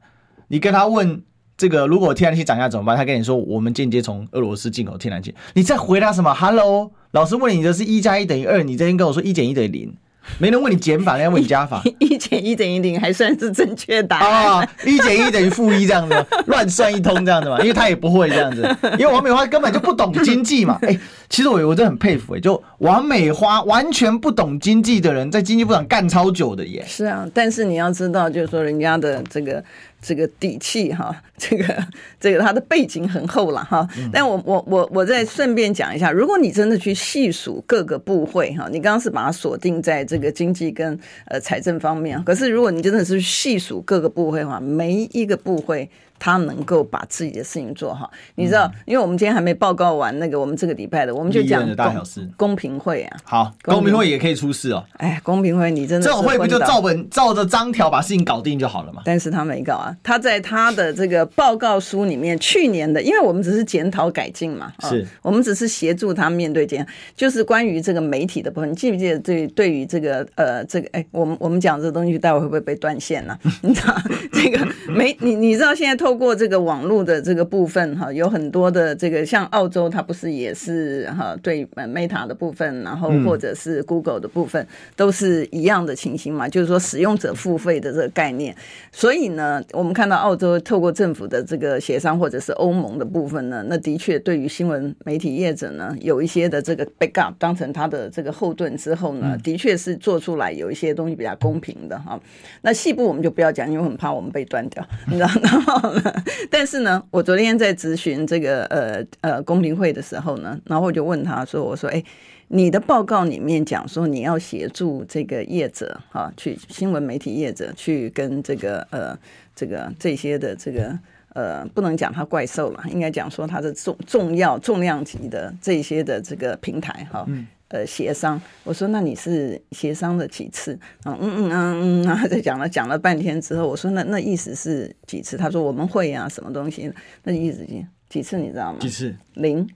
[0.48, 1.22] 你跟他问。
[1.56, 2.96] 这个如果天然气涨价怎么办？
[2.96, 5.32] 他跟你说，我们间接从俄罗斯进口天然气。
[5.54, 9.94] 你在回答什么？Hello，老师问你的是一加一等于二，你这边跟我说一减一等于零，
[10.38, 11.80] 没人问你减法，人家问你加法。
[12.00, 14.70] 一减一等于零，还算是正确答案啊？
[14.84, 17.60] 一减一等于负一这样子， 乱算一通这样子嘛？
[17.60, 20.76] 因为他也不会这样子，因为王美花根本就不懂经济嘛。
[20.82, 26.84] 哎，其实我我真的很佩服哎，就王美花完全不懂经济的人，在经济部长干超久的耶。
[26.84, 29.62] 是啊，但是你要知道，就是说人家的这个。
[30.06, 31.86] 这个底气哈，这个
[32.20, 33.86] 这个他的背景很厚了哈。
[34.12, 45.90] 但我我我我再顺便讲一下，如果你真的去细数各个部会哈，你刚刚是把它锁定在这个经济跟呃财政方面，可是如果你真的是细数各个部会的话，每一个部会。
[46.16, 53.16] 他能够把自己的事情做好，你知道，因为我们今天还没报告完那个我们这个礼拜的我们就讲大小事，公平会啊。
[53.24, 54.82] 好，公平会也可以出事哦。
[54.96, 59.02] 哎，公平会你真的这种会不就照本照着章条把事情搞定就好了嘛？
[59.04, 73.52] 但是他没搞啊，他在他的这个报告书里面，去年的，因为我们只是检讨改进嘛，是、哦、我们只是协助他面对检，就是关于这个媒体的部分，你记不记得对对于这个呃这个哎，我们我们讲这个东西，待会会不会被断线呢、啊？
[73.62, 73.94] 你知道
[74.32, 88.56] 这个媒你你知道现在透过这个网络的这个部分哈，有很多的这个像澳洲，它不是也是哈对 Meta 的部分，然后或者是 Google 的部分、嗯、都是一样的情形嘛，就是说使用者付费的这个概念。
[88.90, 102.20] 所以呢，我们看到澳洲透过政府的这个协商，或者是欧盟的部分呢，那的确对于新闻媒体业者呢，有一些的这个 backup 当成他的这个后盾之后呢，的确是做出来有一些东西比较公平的哈。
[102.62, 105.28] 那细部我们就不要讲，因为很怕我们被断掉，你知道
[105.66, 106.02] 吗？
[106.50, 112.02] 但是呢，我昨天在咨询这个呃呃公平会的时候呢，然后我就问他说：“我说，哎，
[112.48, 119.16] 你的报告里面讲说你要协助这个业者哈，去新闻媒体业者去跟这个呃
[119.54, 120.98] 这个这些的这个
[121.34, 127.26] 呃，不能讲它怪兽了，应该讲说它的重重要重量级的这些的这个平台哈。”
[127.68, 130.78] 呃，协商，我说那你是协商了几次？
[131.06, 135.36] 嗯嗯嗯嗯，然后再讲了讲了半天之后，我说那那意思是几次？
[135.36, 136.92] 他说我们会啊，什么东西？
[137.24, 138.38] 那意思几几次？
[138.38, 138.78] 你知道吗？
[138.78, 139.16] 几次？
[139.32, 139.68] 零。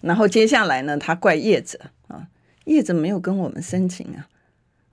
[0.00, 2.26] 然后接下来呢，他怪业者啊，
[2.64, 4.26] 业者没有跟我们申请啊，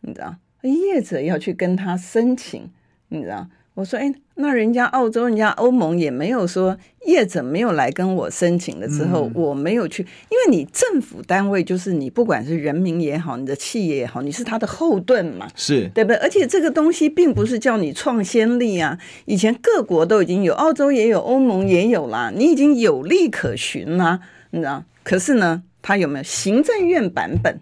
[0.01, 0.35] 你知道？
[0.63, 2.69] 业者要去跟他申请，
[3.07, 3.47] 你知道？
[3.75, 16.17] 我说，哎，那人家澳洲、人家欧盟也没有说业者没有来跟我申请了之后，我没有去，因为你政府单位就是你，不管是人民也好，你的企业也好，你是他的后盾嘛，是对不对？
[16.17, 24.19] 而且这个东西并不是叫你创先例啊，以前各国都已经有，澳洲也有，欧盟也有啦，你已经有利可循啦，
[24.51, 24.83] 你知道？
[25.03, 27.59] 可是呢，他有没有行政院版本？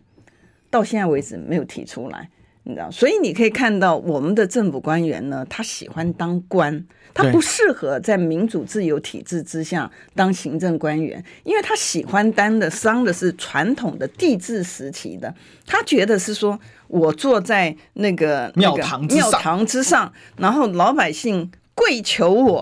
[0.70, 2.30] 到现在为止没有提出来。
[2.64, 15.34] 你知道，所以你可以看到我们的政府官员呢，他喜欢当官，他不适合在民主自由体制之下当行政官员，因为他喜欢当的当的是传统的帝制时期的，
[15.66, 22.60] 他觉得是说我坐在那个庙堂庙堂之上，然后老百姓跪求我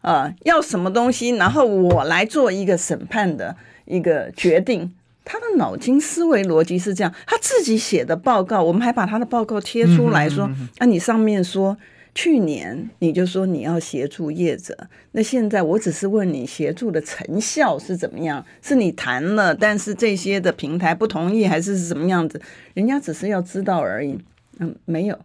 [0.00, 4.94] 啊、呃，要什么东西，然后我来做一个审判的一个决定。
[5.24, 11.76] 他的脑筋思维逻辑是这样，他自己写的报告，我们还把他的报告贴出来说，啊，你上面说
[12.14, 14.76] 去年你就说你要协助业者，
[15.12, 18.44] 那现在我只是问你协助的成效是怎么样？
[18.60, 22.40] 是你谈了，但是这些的平台不同意，还是是什么样子？
[22.74, 24.18] 人家只是要知道而已。
[24.58, 25.18] 嗯，没有，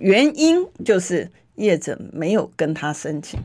[0.00, 3.38] 原因就是业者没有跟他申请。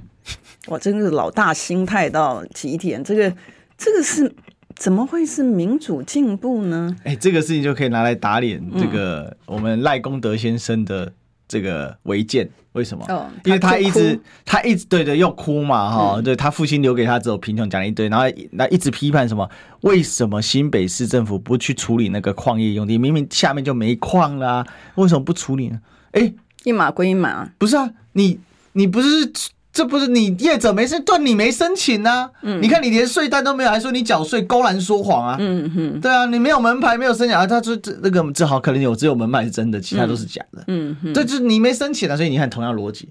[0.68, 3.32] 我真是老大心态到极点，这个
[3.78, 4.34] 这个是。
[4.78, 6.96] 怎么会是民主进步呢？
[7.04, 11.12] 哎、欸，这个事情就可以拿来打脸这个我们赖功德先生的
[11.48, 12.48] 这个违建。
[12.74, 13.04] 为什么？
[13.10, 19.50] 哦，因为他一直他一直对对又哭嘛哈，嗯、对他父亲留给他只有贫穷，讲了一堆，然后那一直批判什么？
[19.82, 23.00] 为什么新北市政府不去处理那个矿业用地？
[23.00, 24.64] 明明下面就没矿啦，
[24.94, 25.82] 为什么不处理呢？
[26.12, 26.36] 哎、欸，
[26.66, 28.40] 一码归一码，不是啊，你
[28.74, 29.32] 你不是。
[29.78, 32.28] 这不是你业者没申，对，你没申请啊。
[32.42, 35.38] 嗯，你看你连税单都没有，还说你缴税，公然说谎啊。
[35.40, 37.46] 嗯哼，对啊，你没有门牌，没有申请啊。
[37.46, 40.64] 他说这那个正好可能有，只有门牌是真的，其他都是假的。
[40.66, 42.18] 嗯哼，这就是你没申请啊。
[42.18, 43.08] 所以你看同样逻辑。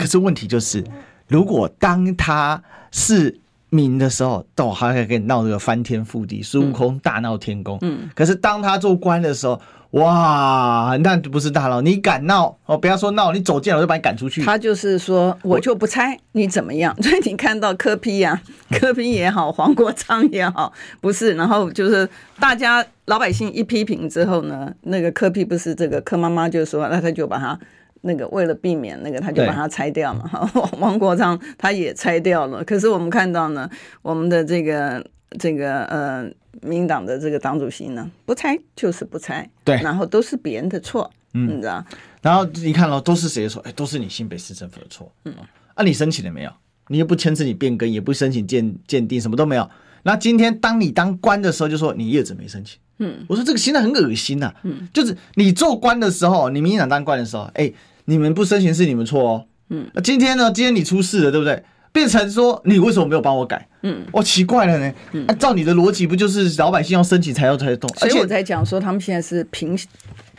[0.00, 0.82] 可是问题就是，
[1.28, 7.76] 如果当他是民的时候，都还可以跟你闹这个翻天覆地，孙悟空大闹天宫。
[7.82, 9.60] 嗯，可是当他做官的时候。
[9.92, 12.76] 哇，那不是大佬，你敢闹哦？
[12.76, 14.42] 不要说闹，你走进来我就把你赶出去。
[14.42, 16.94] 他就是说，我就不猜你怎么样。
[17.02, 18.40] 所以你看到柯批呀，
[18.78, 21.34] 柯批也好，黄国昌也好，不是。
[21.34, 22.06] 然后就是
[22.40, 27.58] 大家老百姓一批评之后呢，那个柯批不是这个柯妈妈就说，那他就把他
[28.02, 30.26] 那个为了避免那个，他就把它拆掉嘛。
[30.28, 30.44] 哈，
[30.78, 32.62] 黄国昌他也拆掉了。
[32.64, 33.70] 可是我们看到呢，
[34.02, 35.02] 我们的这个
[35.38, 36.30] 这个呃。
[36.62, 41.84] 民党的这个党主席呢，不拆就是不拆，对，然后都是别人的错，嗯，你知道？
[42.22, 43.60] 然后你看了，都是谁的错？
[43.66, 45.34] 哎，都是你新北市政府的错，嗯，
[45.74, 46.50] 啊，你申请了没有？
[46.88, 49.68] 你又不签字，你变更，也不申请鉴鉴定，什么都没有。
[50.04, 57.70] 那今天当你当官的时候，就说你叶子没申请，嗯，我说这个心态很恶心呐、啊，嗯，就是你做官的时候，你民进党当官的时候，哎，
[58.06, 61.62] 你们不申请是你们错哦，嗯，今天呢，今天你出事了，对不对？
[61.96, 63.66] 变成说你为什么没有帮我改？
[63.80, 64.94] 嗯，我奇怪了呢。
[65.28, 67.88] 按照你的逻辑，不就是老百姓要申请才要才动？
[67.96, 69.74] 所以我在讲说，他们现在是平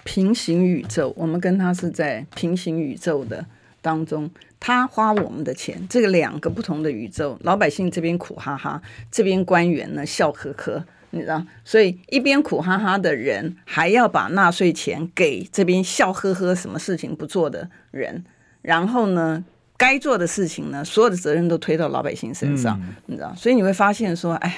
[0.04, 3.43] 平行宇宙，我们跟他是在平行宇宙的
[3.82, 11.43] 当中，他花我们的钱，这个两个不同的宇宙，老百姓这边苦哈哈，这边官员呢笑呵呵，你知道？
[11.65, 18.23] 所以一边苦哈哈的人，还要把纳税钱给这边笑呵呵、什么事情不做的人，
[18.62, 19.44] 然后呢，
[19.78, 23.34] 该做的事情呢，所有的责任都推到老百姓身上，嗯、你知道？
[23.36, 24.56] 所以你会发现说，哎。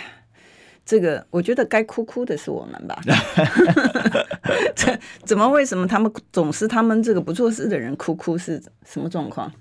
[0.85, 2.99] 这个我觉得该哭哭的是我们吧？
[4.75, 9.51] 这怎么为什么他们总是他们这个不做事的人哭哭是什么状况？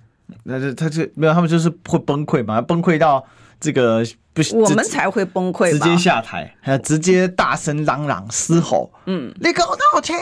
[0.45, 3.23] 那是他这没有，他们就是会崩溃嘛，崩溃到
[3.61, 4.43] 这个不。
[4.55, 8.89] 我们才会崩溃，直接下台，还有直接大声嚷嚷嘶吼。
[9.07, 10.17] 嗯，你给我道歉。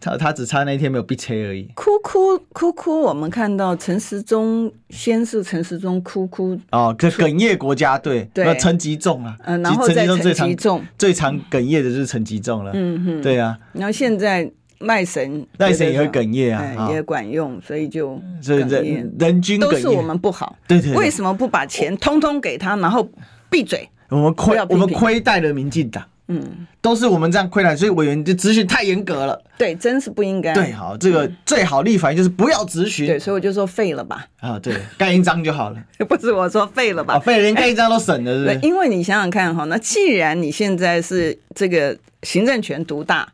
[0.00, 1.68] 他他只差那一天没有被车而已。
[1.74, 12.70] 哭哭哭哭，我们看到陈时中先是陈时中哭哭哦，这哽咽国家队，对，陈吉仲啊，嗯，然后再陈吉仲最常哽咽的就是陈吉仲了。
[12.74, 13.58] 嗯哼，对啊。
[13.72, 14.50] 然后现在
[14.80, 20.56] 赖神卖神也会哽咽啊，也管用，所以就所以人人均都是我们不好。
[20.66, 23.08] 对对，为什么不把钱通通给他，然后？
[23.50, 23.88] 闭嘴！
[24.10, 29.42] 我们亏，我们亏待了民进党，嗯，都是我们这样亏待，所以委员的质询太严格了。
[29.56, 30.52] 对，真是不应该。
[30.52, 33.06] 对，好，这个最好立法就是不要质询。
[33.06, 34.26] 对，所以我就说废了吧。
[34.40, 35.82] 啊，对，盖一张就好了。
[36.06, 37.18] 不是我说废了吧？
[37.18, 38.68] 废了连盖一张都省了，是不是？
[38.68, 43.26] 因为你想想看哈，那既然你现在是这个行政权独大，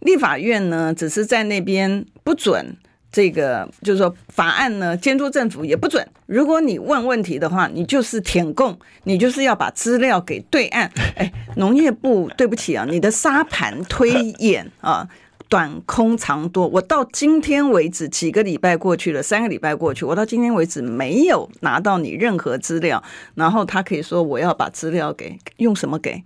[0.00, 2.76] 立法院呢只是在那边不准。
[3.10, 6.06] 这个就是说，法案呢监督政府也不准。
[6.26, 10.90] 如果你问问题的话，你就是舔供，你就是要把资料给对岸。
[11.16, 15.08] 哎，农业部，对不起啊，你的沙盘推演啊，
[15.48, 16.66] 短空长多。
[16.66, 23.02] 我到今天为止，几个礼拜过去了，三个礼拜过去，我到今天为止没有拿到你任何资料。
[23.34, 26.22] 然后他可以说我要把资料给用什么给？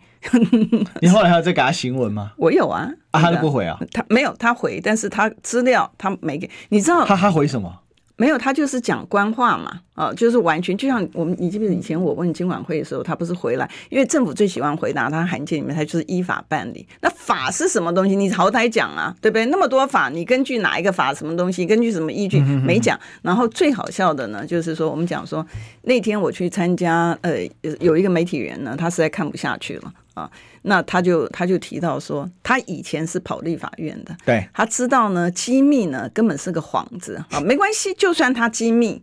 [1.01, 2.33] 你后来还有再给他行文吗？
[2.37, 7.05] 我有啊，啊，他都不回啊，他没有，他回，但是他资料他没给，你知道？
[7.05, 7.82] 他他回什么？
[8.23, 16.87] 没有，他就是讲官话嘛，啊，就是完全就像我们，你记不记得以前我问金管会的时候，他不是回来，因为政府最喜欢回答他函件里面，他就是依法办理。
[17.01, 18.14] 那法是什么东西？
[18.14, 19.45] 你好歹讲啊，对不对？
[19.47, 21.12] 那么多法，你根据哪一个法？
[21.12, 21.66] 什么东西？
[21.66, 22.39] 根据什么依据？
[22.39, 22.97] 没讲。
[23.23, 25.45] 然后最好笑的呢，就是说我们讲说
[25.83, 27.41] 那天我去参加，呃，
[27.81, 29.93] 有一个媒体人呢，他实在看不下去了。
[30.14, 30.31] 啊，
[30.62, 39.02] 那他就他就提到说，他以前是跑立法院的，对，他知道呢，机密呢根本是个幌子啊，没关系，就算他机密，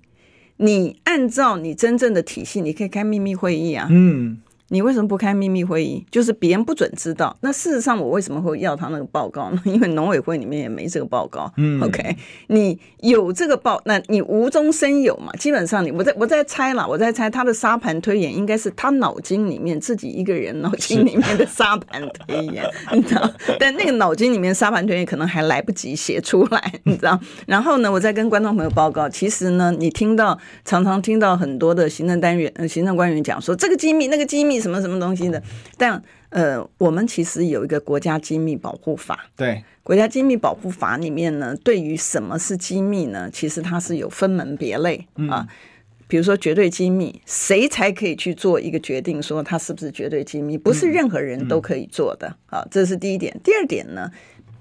[0.57, 4.39] 你按照你真正的体系，你可以开秘密会议啊，嗯。
[4.69, 6.05] 你为什么不开秘密会议？
[6.11, 7.35] 就是别人不准知道。
[7.41, 9.61] 那事实上，我为什么会要他那个报告呢？
[9.65, 11.51] 因为农委会里面也没这个报告。
[11.57, 12.15] 嗯，OK，
[12.47, 15.31] 你有这个报，那你无中生有嘛？
[15.33, 22.63] 基本上你，你我在我在猜了，我在猜他的沙盘推演应该是他脑筋里面自己一个人脑筋里面的沙盘推演，
[22.93, 23.27] 你知道？
[23.59, 27.19] 但那个脑筋里面沙盘推演可能还来不及写出来，你知道？
[27.47, 34.58] 然后呢，我再跟观众朋友报告，其实呢，你听到常常听到很多的行政单元、呃、行政官员讲说这个机密，那个机密。
[34.59, 35.41] 什么什么东西的？
[35.77, 39.27] 但呃，我们其实有一个国家机密保护法。
[39.35, 43.29] 对，国家机密保护法里面呢，对于什么是机密呢？
[43.31, 45.47] 其实它是有分门别类、嗯、啊。
[46.07, 50.57] 比如说绝对机密，谁才可以去做一个决定，说它是不是绝对机密？
[50.57, 52.27] 不是任何人都可以做的。
[52.51, 53.35] 嗯、啊，这是第一点。
[53.43, 54.11] 第二点呢，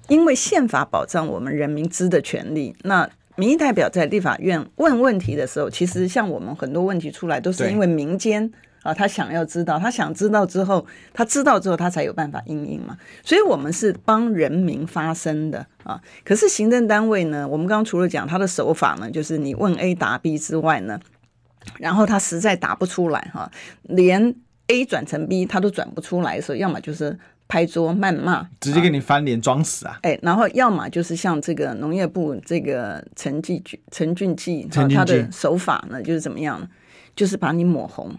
[0.07, 8.51] 因为宪法保障我们人民知的权利，那民意代表在立法院问问题的时候，其实像我们很多问题出来，都是因为民间。
[8.81, 12.97] 啊，他想要知道，他想知道之后，他知道之后，他才有办法应应嘛。
[13.23, 15.99] 所以，我们是帮人民发声的啊。
[16.23, 20.99] 可是，行政单位呢，我们刚刚除了讲他的手法呢，就是你问 A 答 B 之外呢，
[21.77, 23.51] 然后他实在答不出来哈，
[23.83, 24.33] 连
[24.67, 27.19] A 转成 B 他都转不出来的时候，要么就是
[27.49, 29.99] 拍桌谩骂，直接给你翻脸装死啊。
[30.03, 33.61] 哎，然后要么就是像这个农业部这个陈进
[33.91, 36.67] 陈俊记，他的手法呢，就是怎么样呢？
[37.15, 38.15] 就是把你抹红。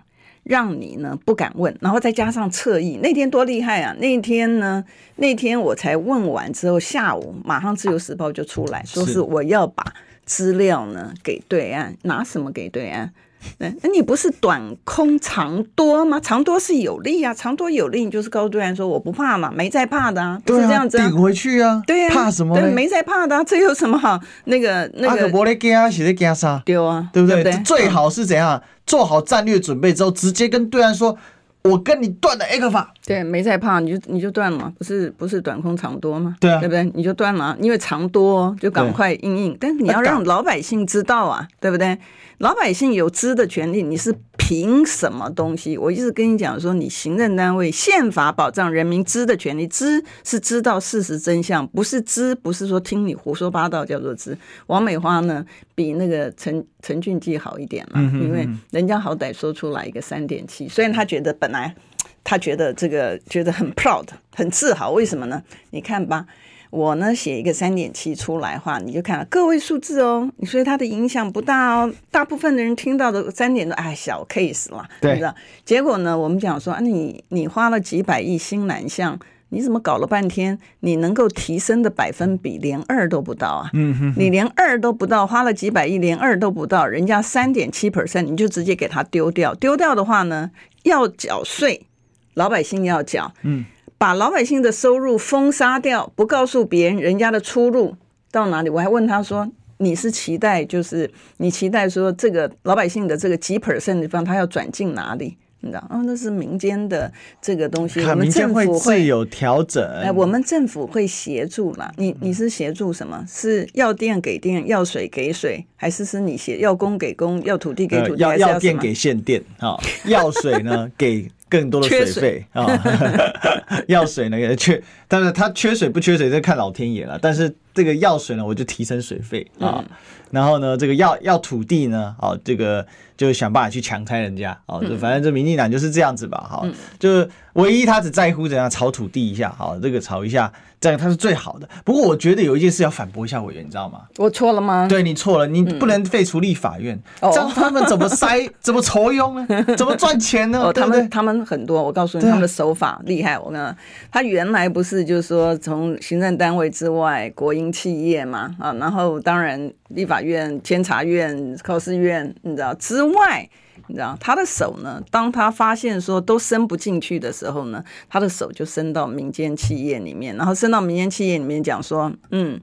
[0.51, 2.97] 让你呢不敢问，然后再加上侧翼。
[2.97, 3.95] 那天多厉害啊！
[4.01, 4.85] 那天呢，
[5.15, 9.95] 那天我才问完之后，下午马上《自由时报》就出来说是我要把
[10.25, 13.13] 资料呢给对岸，拿什么给对岸？
[13.59, 16.21] 那你不是短空长多吗？
[16.21, 22.59] 长多是有利啊，长多有利，你就是告诉对岸说我不怕嘛，没在怕的啊，不是这样子啊，顶回去啊，对啊，怕什么？
[22.59, 24.21] 对，没在怕的啊，这有什么好？
[24.45, 26.63] 那个那个，阿伯雷加写的加啥？
[26.65, 27.43] 对啊，对不对？
[27.43, 27.65] 对不对？
[27.65, 28.63] 最好是怎样？
[28.87, 31.17] 做好战略准备之后，直接跟对岸说，
[31.63, 36.37] 我跟你断了 A 克法，对，没在怕，你就你就断了嘛，不是不是短空长多嘛？
[36.41, 36.85] 对啊，对不对？
[36.95, 41.99] 你就断了，因为长多就赶快应应，但是你要让老百姓知道啊，对不对？
[42.39, 45.77] 老百姓有知的权利，你是凭什么东西？
[45.77, 54.35] 我一直跟你讲说，你行政单位宪法保障人民知的权利，知是知道事实真相，不是知，不是说听你胡说八道叫做知。
[54.69, 55.45] 王美花呢，
[55.75, 61.75] 比那个陈陈俊记好一点嘛，因为人家好歹说出来一个三点七，虽然他觉得本来
[62.23, 65.43] 他觉得这个觉得很 proud 很自豪，为什么呢？
[65.71, 66.27] 你看吧。
[66.71, 71.93] 我呢写一个三点七出来话，你就看了个位数字哦，所以它的影响不大哦。
[72.13, 75.29] 大部分的人听到的三点都哎小 case 了，对，不对？
[75.65, 79.19] 结果呢，我们讲说啊，你你花了几百亿新南向，
[79.51, 83.71] 你怎么搞了半天，你能够提升的百分比连二都不到啊？
[83.75, 90.51] 嗯哼，你连二都不到，花了几百亿连二都不到，人家三点七 percent 你就直接给他丢掉，丢掉的话呢，
[90.85, 91.87] 要缴税，
[92.35, 93.65] 老百姓要缴，嗯。
[93.99, 97.95] 把老百姓的收入封杀掉，不告诉别人人家的出入
[98.33, 98.71] 到哪里。
[98.71, 99.47] 我还问他说
[99.77, 105.37] ：“你是期待，就是你期待说这个老百姓的这个几 percent 的地方，他要转进哪里？
[105.61, 105.87] 你知道？
[105.91, 109.83] 哦，那是民间的这个东西，我们政府会有调整。
[110.03, 111.93] 哎，我们政府会协助啦。
[111.97, 113.25] 你你是协助什么？
[113.29, 118.25] 是要电给电，要水给水，还是是你协要供给供，要土地给土地？
[118.25, 121.31] 呃、要要电给限电啊、哦， 要水呢给。
[121.51, 127.19] 更多的水费啊，水 要水呢也缺，但是他缺水不缺水，这看老天爷了。
[127.21, 129.85] 但是这个要水呢，我就提升水费啊。
[129.85, 129.85] 嗯、
[130.31, 134.83] 然后呢，这个要要土地呢，哦，这个就想办法去强拆人家哦。
[134.83, 136.67] 就反正这民进党就是这样子吧，哈，
[136.99, 140.53] 就是唯一他只在乎怎样炒土地一下，好，这个炒一下。
[140.81, 141.69] 这样他是最好的。
[141.85, 144.01] 不过我觉得有一件事要反驳一下委员，你知道吗？
[144.17, 144.87] 我错了吗？
[144.89, 149.47] 对，你错了，你不能废除立法院，嗯、这样他们怎么塞、哦、 怎么筹佣呢？
[149.77, 150.59] 怎么赚钱呢？
[150.59, 153.39] 哦，他们他们很多，我告诉你，他们的手法厉害。
[153.39, 153.77] 我跟他，
[154.11, 163.49] 他原来不是就是说从行政单位之外，国营企业嘛啊，然后当然立法院、监察院、考试院，你知道之外。
[163.87, 165.03] 你知道他的手呢？
[165.11, 172.61] 当他发现说都伸不进去的时候呢，他的手就伸到民间企业里面，然后伸到民间企业里面讲说：“嗯，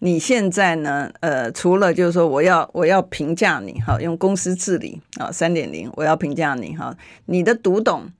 [0.00, 8.10] 你现在呢，呃，除了就是说我要我要评价你哈，用公司治理啊三点零，我要评价你哈，你的读懂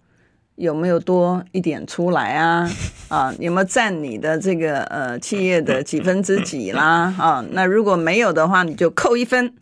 [0.59, 2.70] 有没有多一点出来啊？
[3.09, 7.14] 啊，有没有占你的这个呃企业的几分之几啦？
[7.18, 9.54] 啊，那如果没有的话，你就扣一分，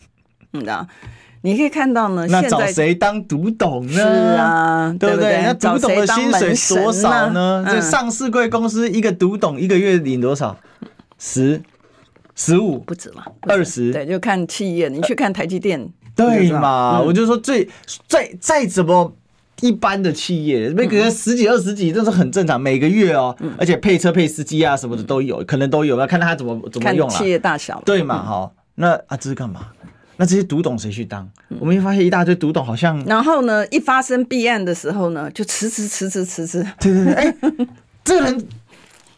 [0.51, 0.87] 你知道。”
[1.43, 3.93] 你可以看到呢，那找谁当独董呢？
[3.93, 4.01] 是
[4.37, 5.43] 啊，对不对？
[5.45, 7.65] 那独董的薪水多少呢？
[7.69, 10.59] 这上市贵公司一个独董一个月领多少？
[11.21, 11.63] 十、
[12.35, 13.23] 十五不止嘛？
[13.43, 13.93] 二十？
[13.93, 14.89] 对，就看企业。
[14.89, 17.01] 你去看台积电，对嘛？
[17.01, 17.69] 我就说最
[18.09, 19.15] 最再怎么
[19.63, 22.61] 一般的企业，每个月十几二十几，这是很正常。
[22.61, 25.99] 每个月哦，而且配车配司机啊什么的都有，可能都有。
[25.99, 27.15] 要看他怎么怎么用了。
[27.15, 28.23] 企业大小，对嘛？
[28.23, 29.69] 哈，那啊这是干嘛？
[30.19, 31.29] 那这些读董谁去当？
[31.59, 36.67] 我们会发现一大堆读董好像，然后呢，一发生弊案的时候呢，就辞职辞职辞职。
[36.81, 37.37] 对对对，哎，
[38.05, 38.49] 这个人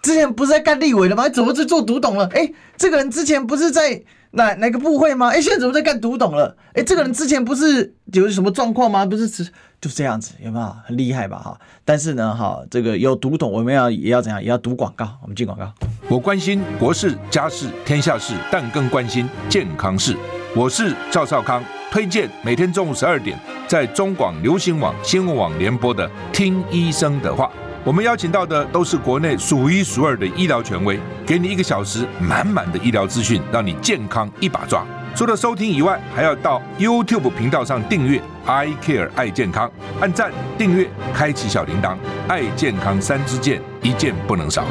[0.02, 1.28] 之前不是在干立委的吗？
[1.28, 2.28] 怎么去做读董了？
[2.32, 4.02] 哎，这个人之前不是在
[4.32, 5.28] 哪哪个部会吗？
[5.28, 6.54] 哎，现在怎么在干读董了？
[6.74, 9.06] 哎，这个人之前不是有什么状况吗？
[9.06, 9.44] 不是是
[9.80, 11.38] 就这样子，有没有很厉害吧？
[11.38, 14.42] 哈，但是呢，哈，这个有读董，我们要也要怎样？
[14.42, 15.08] 也要读广告。
[15.22, 15.72] 我们进广告。
[16.08, 20.16] 我关心国事、家事、天下事，但更关心健康事。
[20.54, 27.50] 我是赵少康，推荐每天中午十二点在中广流行网新闻网联播的《听医生的话》。
[27.88, 34.84] 我们邀请到的都是国内数一数二的医疗权威，给你一个小时满满的医疗资讯，让你健康一把抓。
[35.14, 39.72] 除了收听以外，还要到 YouTube 频道上订阅 I Care 爱健康，
[40.02, 41.96] 按赞、订阅、开启小铃铛，
[42.28, 44.66] 爱健康三支箭，一件不能少。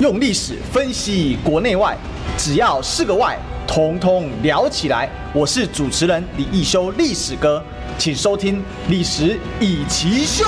[0.00, 1.94] 用历史分析国内外。
[2.38, 5.08] 只要是个“外”，统统聊起来。
[5.34, 7.62] 我是主持人李易修，历史哥，
[7.98, 8.56] 请收听
[8.88, 10.44] 《历史以奇秀》。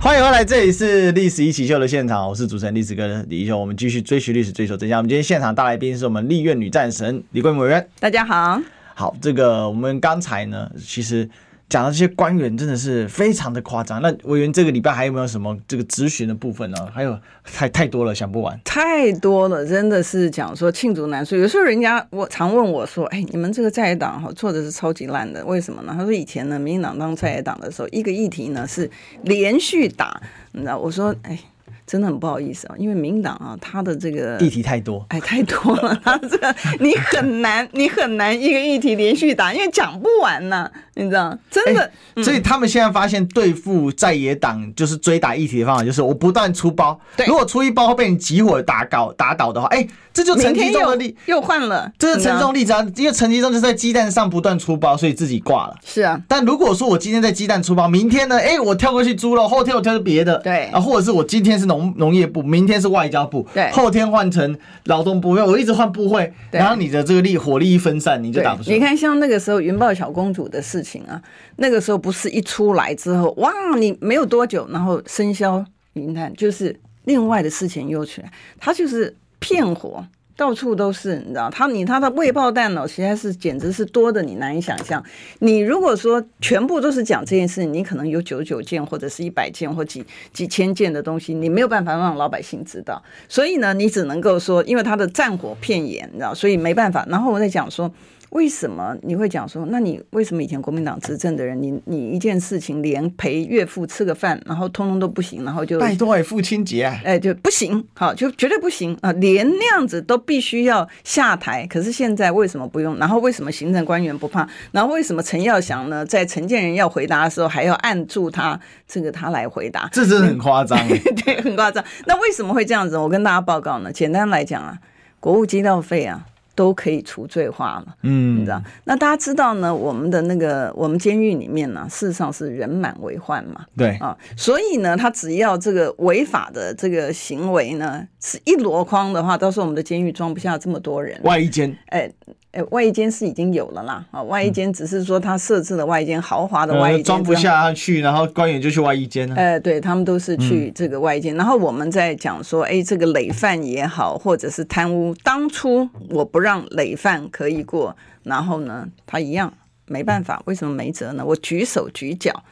[0.00, 3.58] 欢迎回来，这里是《历史一起秀》的现场，我是主持人历史哥李一雄。
[3.58, 4.98] 我们继续追寻历史，追求真相。
[4.98, 7.88] 我们今天现场大来宾是我们立院女战神李桂美委员。
[7.98, 8.60] 大家好，
[8.94, 11.28] 好，这个我们刚才呢，其实。
[11.68, 14.00] 讲的这些官员真的是非常的夸张。
[14.00, 16.76] 那委员这个礼拜还有没有什么这个咨询的部分呢？
[16.92, 18.60] 还有太太多了，想不完。
[18.64, 21.36] 太多了，真的是讲说罄竹难书。
[21.36, 28.90] 有时候人家我常问我说：“哎，你们这个在野党哈做的是超级烂的，为什么呢？”他说：“以前呢，民进党当在野党的时候，一个议题呢是
[29.22, 30.20] 连续打，
[30.52, 31.38] 你知道？”我说：“哎。”
[31.86, 41.82] 真的很不好意思啊，因为民党啊，他的这个议题太多，哎，太多了，他这个你很难，你很难一个议题连续打，因为讲不完呐、啊，你知道，真的。
[41.82, 55.76] 欸嗯、所以他们现在发现对付在野党就是追打议题的方法，就是我不断出包，如果出一包会被你集火打搞打倒的话，哎、欸，这就陈吉仲的例又换了，这是陈吉仲例子啊，因为陈吉仲就在鸡蛋上不断出包，所以自己挂了。
[55.84, 60.64] 是啊，但如果说我今天在鸡蛋出包，明天呢，哎、欸，我跳过去猪肉，后天我跳是别的，对。
[60.66, 68.70] 啊，或者是我今天是农农农业部，明天是外交部，对，后天换成劳动部，我一直换部会，然后你的这个力火力一分散，你就打不出。
[68.70, 71.20] 你看，像那个时候云豹小公主的事情啊，
[71.56, 80.04] 那个时候不是一出来之后，哇，你没有多久，然后生肖云淡，就是另外的事情又出来，他就是骗火。
[80.36, 85.02] 到处都是，你知道，他你他的未爆弹呢，实在是简直是多的，你难以想象。
[85.38, 93.02] 你如果说全部都是讲这件事，你可能有九十九件或者是一百件或几几千件的东西，你没有办法让老百姓知道。
[93.28, 97.06] 所以呢，你只能够说，因为他的战火片言，你知道，所以没办法。
[97.08, 97.90] 然后我在讲说。
[98.30, 99.64] 为什么你会讲说？
[99.66, 111.66] 那你为什么以前国民党执政的人，你你一件事情连陪岳父吃个饭，然后通通都不行，然后就拜托父亲节啊，哎，就不行，好，就绝对不行啊，连那样子都必须要下台。
[111.66, 112.96] 可是现在为什么不用？
[112.98, 114.46] 然后为什么行政官员不怕？
[114.72, 119.88] 然后为什么陈耀祥呢，在陈建仁要回答的时候还要按住他，这个他来回答？
[119.92, 120.76] 这真的很夸张，
[121.24, 121.82] 对，很夸张。
[122.06, 122.98] 那为什么会这样子？
[122.98, 124.78] 我跟大家报告呢，简单来讲啊，
[125.20, 126.26] 国务机要费啊。
[126.56, 128.60] 都可以除罪化了，嗯，你知道？
[128.82, 129.72] 那大家知道呢？
[129.72, 142.10] 我们的那个我们监狱里面呢，事实上是人满为患嘛，对啊，所以呢，他只要这个违法的这个行为呢，是一箩筐的话，到时候我们的监狱装不下这么多人，外一间，哎。
[142.56, 149.34] 哎，外衣间是已经有了啦，啊，外衣间只是说他设置了外衣间豪华的外衣间，装不下去，然后官员就去外衣间了。
[149.34, 159.52] 哎，对他们都是去这个外衣间，然后我们在讲说，哎，这个累犯也好，或者是贪污，当初我不让累犯可以过，然后呢，他一样
[159.84, 161.22] 没办法，为什么没辙呢？
[161.26, 162.42] 我举手举脚，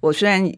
[0.00, 0.50] 我虽然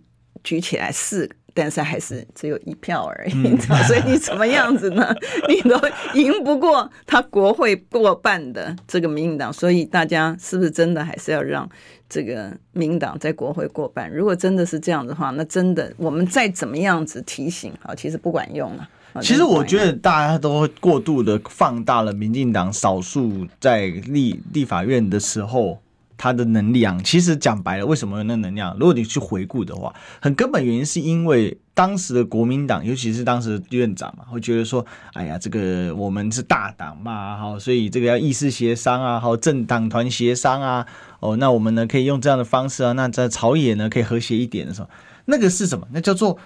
[0.44, 1.34] 举起来四个。
[1.54, 5.14] 但是还是只有一票而已，嗯、所以你怎么样子呢？
[5.48, 5.78] 你都
[6.14, 11.68] 赢不过他国会过半的这个民进党，所以大家是不是真的还是要让
[12.08, 14.10] 这个民进党在国会过半？
[14.10, 18.88] 如果真的是这样的话，那真的我们再怎么样子提醒啊，其实不管用了。
[19.20, 25.78] 其实我觉得大家都过度的放大了民进党少数在立立法院的时候。
[26.22, 28.76] 他的能量，其实讲白了，为什么有那能量？
[28.78, 40.86] 如果你去回顾的话，很根本原因是因为当时的国民党，尤其是当时的院长嘛，会觉得说，哎呀，这个我们是大党嘛，好，所以这个要议事协商啊，好，政党团协商啊，
[41.18, 44.88] 哦，那我们呢可以用这样的方式啊，那在朝野呢可以和谐一点的时候，
[45.24, 45.88] 那个是什么？
[45.90, 46.38] 那叫做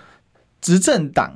[0.62, 1.34] 执政党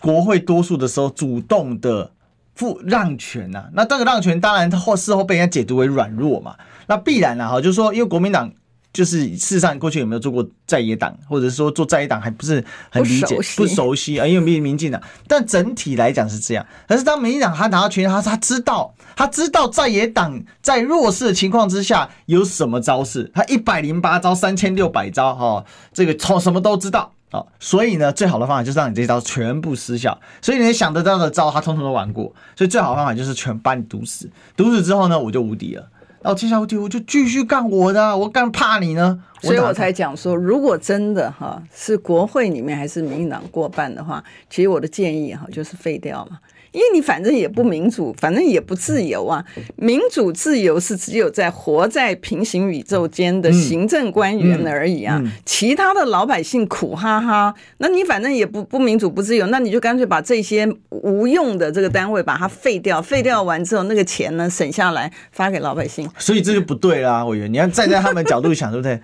[0.00, 2.12] 国会多数的时候主动的
[2.54, 3.68] 赋让权呐、啊。
[3.72, 6.54] 那这个让权当然后事后被人家解读为软弱嘛。
[6.86, 8.52] 那必然了哈，就是说，因为国民党
[8.92, 15.00] 就是事实上过去有没有做过在野党，或者是说做在野党还不是很理解，不熟悉啊，因为没有民进党。
[15.26, 16.64] 但整体来讲是这样。
[16.86, 27.44] 可是当民进党他拿到权力，他他知道，他知道在野党在弱势的情况之下有什么招式，他一百零八招、三千六百招哈，这个从什么都知道啊。
[27.58, 30.18] 所以呢，最好的方法就是让你这招全部失效。
[30.40, 32.32] 所以你想得到的招，他通通都玩过。
[32.56, 35.88] 所以最好的方法就是全把你毒死，毒死之后呢，我就无敌了。
[36.22, 39.22] 然后接下来我就继续干我的，我干怕你呢？
[39.42, 46.38] 所以我才讲说，如果真的哈是国会里面还是民进党过半的话，其实我的建议哈就是废掉嘛。
[46.74, 49.44] 因为你反正也不民主，反正也不自由啊。
[49.76, 57.54] 民主自由是只有在活在平行宇宙间的行政官员而已啊，其他的老百姓苦哈哈。
[57.78, 66.10] 那你反正也不不民主不自由，那你就干脆把这些无用的这个单位把它废掉，废掉完之后，那个钱呢省下来发给老百姓。
[66.18, 69.00] 所以这就不对啦，委员，你要站在他们角度想，对不对？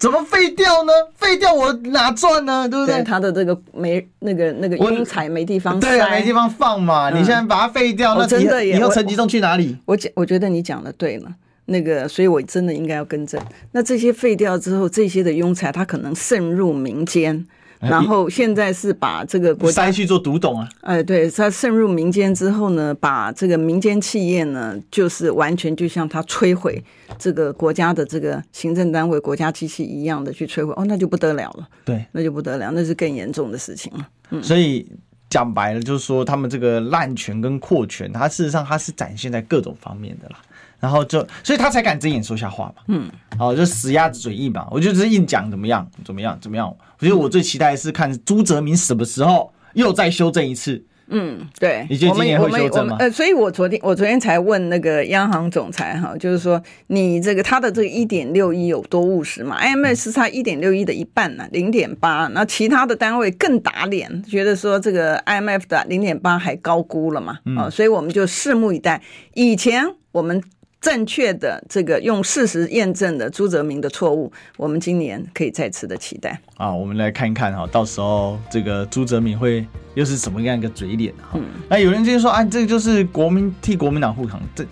[0.00, 0.92] 怎么废掉呢？
[1.14, 2.66] 废掉我哪赚呢？
[2.66, 2.96] 对不对？
[2.96, 7.10] 对他的这个没那个那个庸才没地方，对啊，没地方放嘛。
[7.10, 9.76] 嗯、你现在把它废掉，那真的以后陈吉仲去哪里？
[9.84, 11.30] 我讲，我觉得你讲的对了。
[11.66, 13.40] 那个，所以我真的应该要更正。
[13.72, 17.46] 那这些废掉之后，这些的庸才他可能渗入民间。
[17.80, 20.68] 然后现在是把这个国家塞去做独董啊！
[20.82, 26.82] 哎，对，他渗入民间之后呢，把这个民间企业呢，就是完全就像他摧毁
[27.18, 31.66] 这个国家的这个行政单位、国家机器一样的去摧毁，哦，那就不得了了。
[31.84, 34.08] 对，那就不得了，那是更严重的事情了。
[34.30, 34.86] 嗯，所以
[35.30, 40.36] 讲白了，就是说他们这个滥权跟扩权，它事实上它是展现在各种方面的啦。
[40.78, 42.82] 然后就，所以他才敢睁眼说瞎话嘛。
[42.88, 44.66] 嗯，好，就死鸭子嘴硬嘛。
[44.70, 46.74] 我就只是硬讲怎么样，怎么样，怎么样。
[47.00, 50.84] 我觉得我最期待的是看朱泽明什么时候又再修正一次。
[51.12, 52.96] 嗯，对，你觉得今年会修正吗？
[53.00, 67.32] 呃，所以我昨天我昨天才问那个央行总裁哈，就是说你这个他的这个一点六一有多务实嘛？IMF 是差一点六一的一半呢，零点八，那其他的单位更打脸，觉得说这个 IMF 的零点八还高估了嘛？
[67.56, 69.02] 啊、嗯，所以我们就拭目以待。
[69.34, 70.40] 以前我们。
[70.80, 76.72] 正确的这个用事实验证的朱泽明的错误，我们今年可以再次的期待啊！
[76.72, 81.32] 我们来看一看哈，到时候这个朱泽明会又是什么样一个嘴脸哈？
[81.34, 84.64] 嗯、那有人就说啊，这个就是国民替国民党护航，这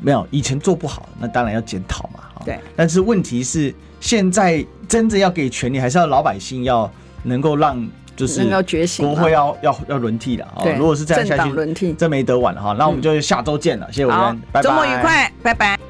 [0.00, 2.24] 没有以前做不好，那当然要检讨嘛。
[2.44, 6.90] 对，但是问题是现在真正要给权力，还是要老百姓要
[7.22, 7.86] 能够让。
[8.20, 10.62] 就是要觉醒，国会要要要轮替了啊！
[10.76, 12.76] 如果是这样下去，轮替，这没得玩了哈。
[12.78, 15.89] 那我们就下周见了，谢谢我们，拜拜，周末愉快，拜拜。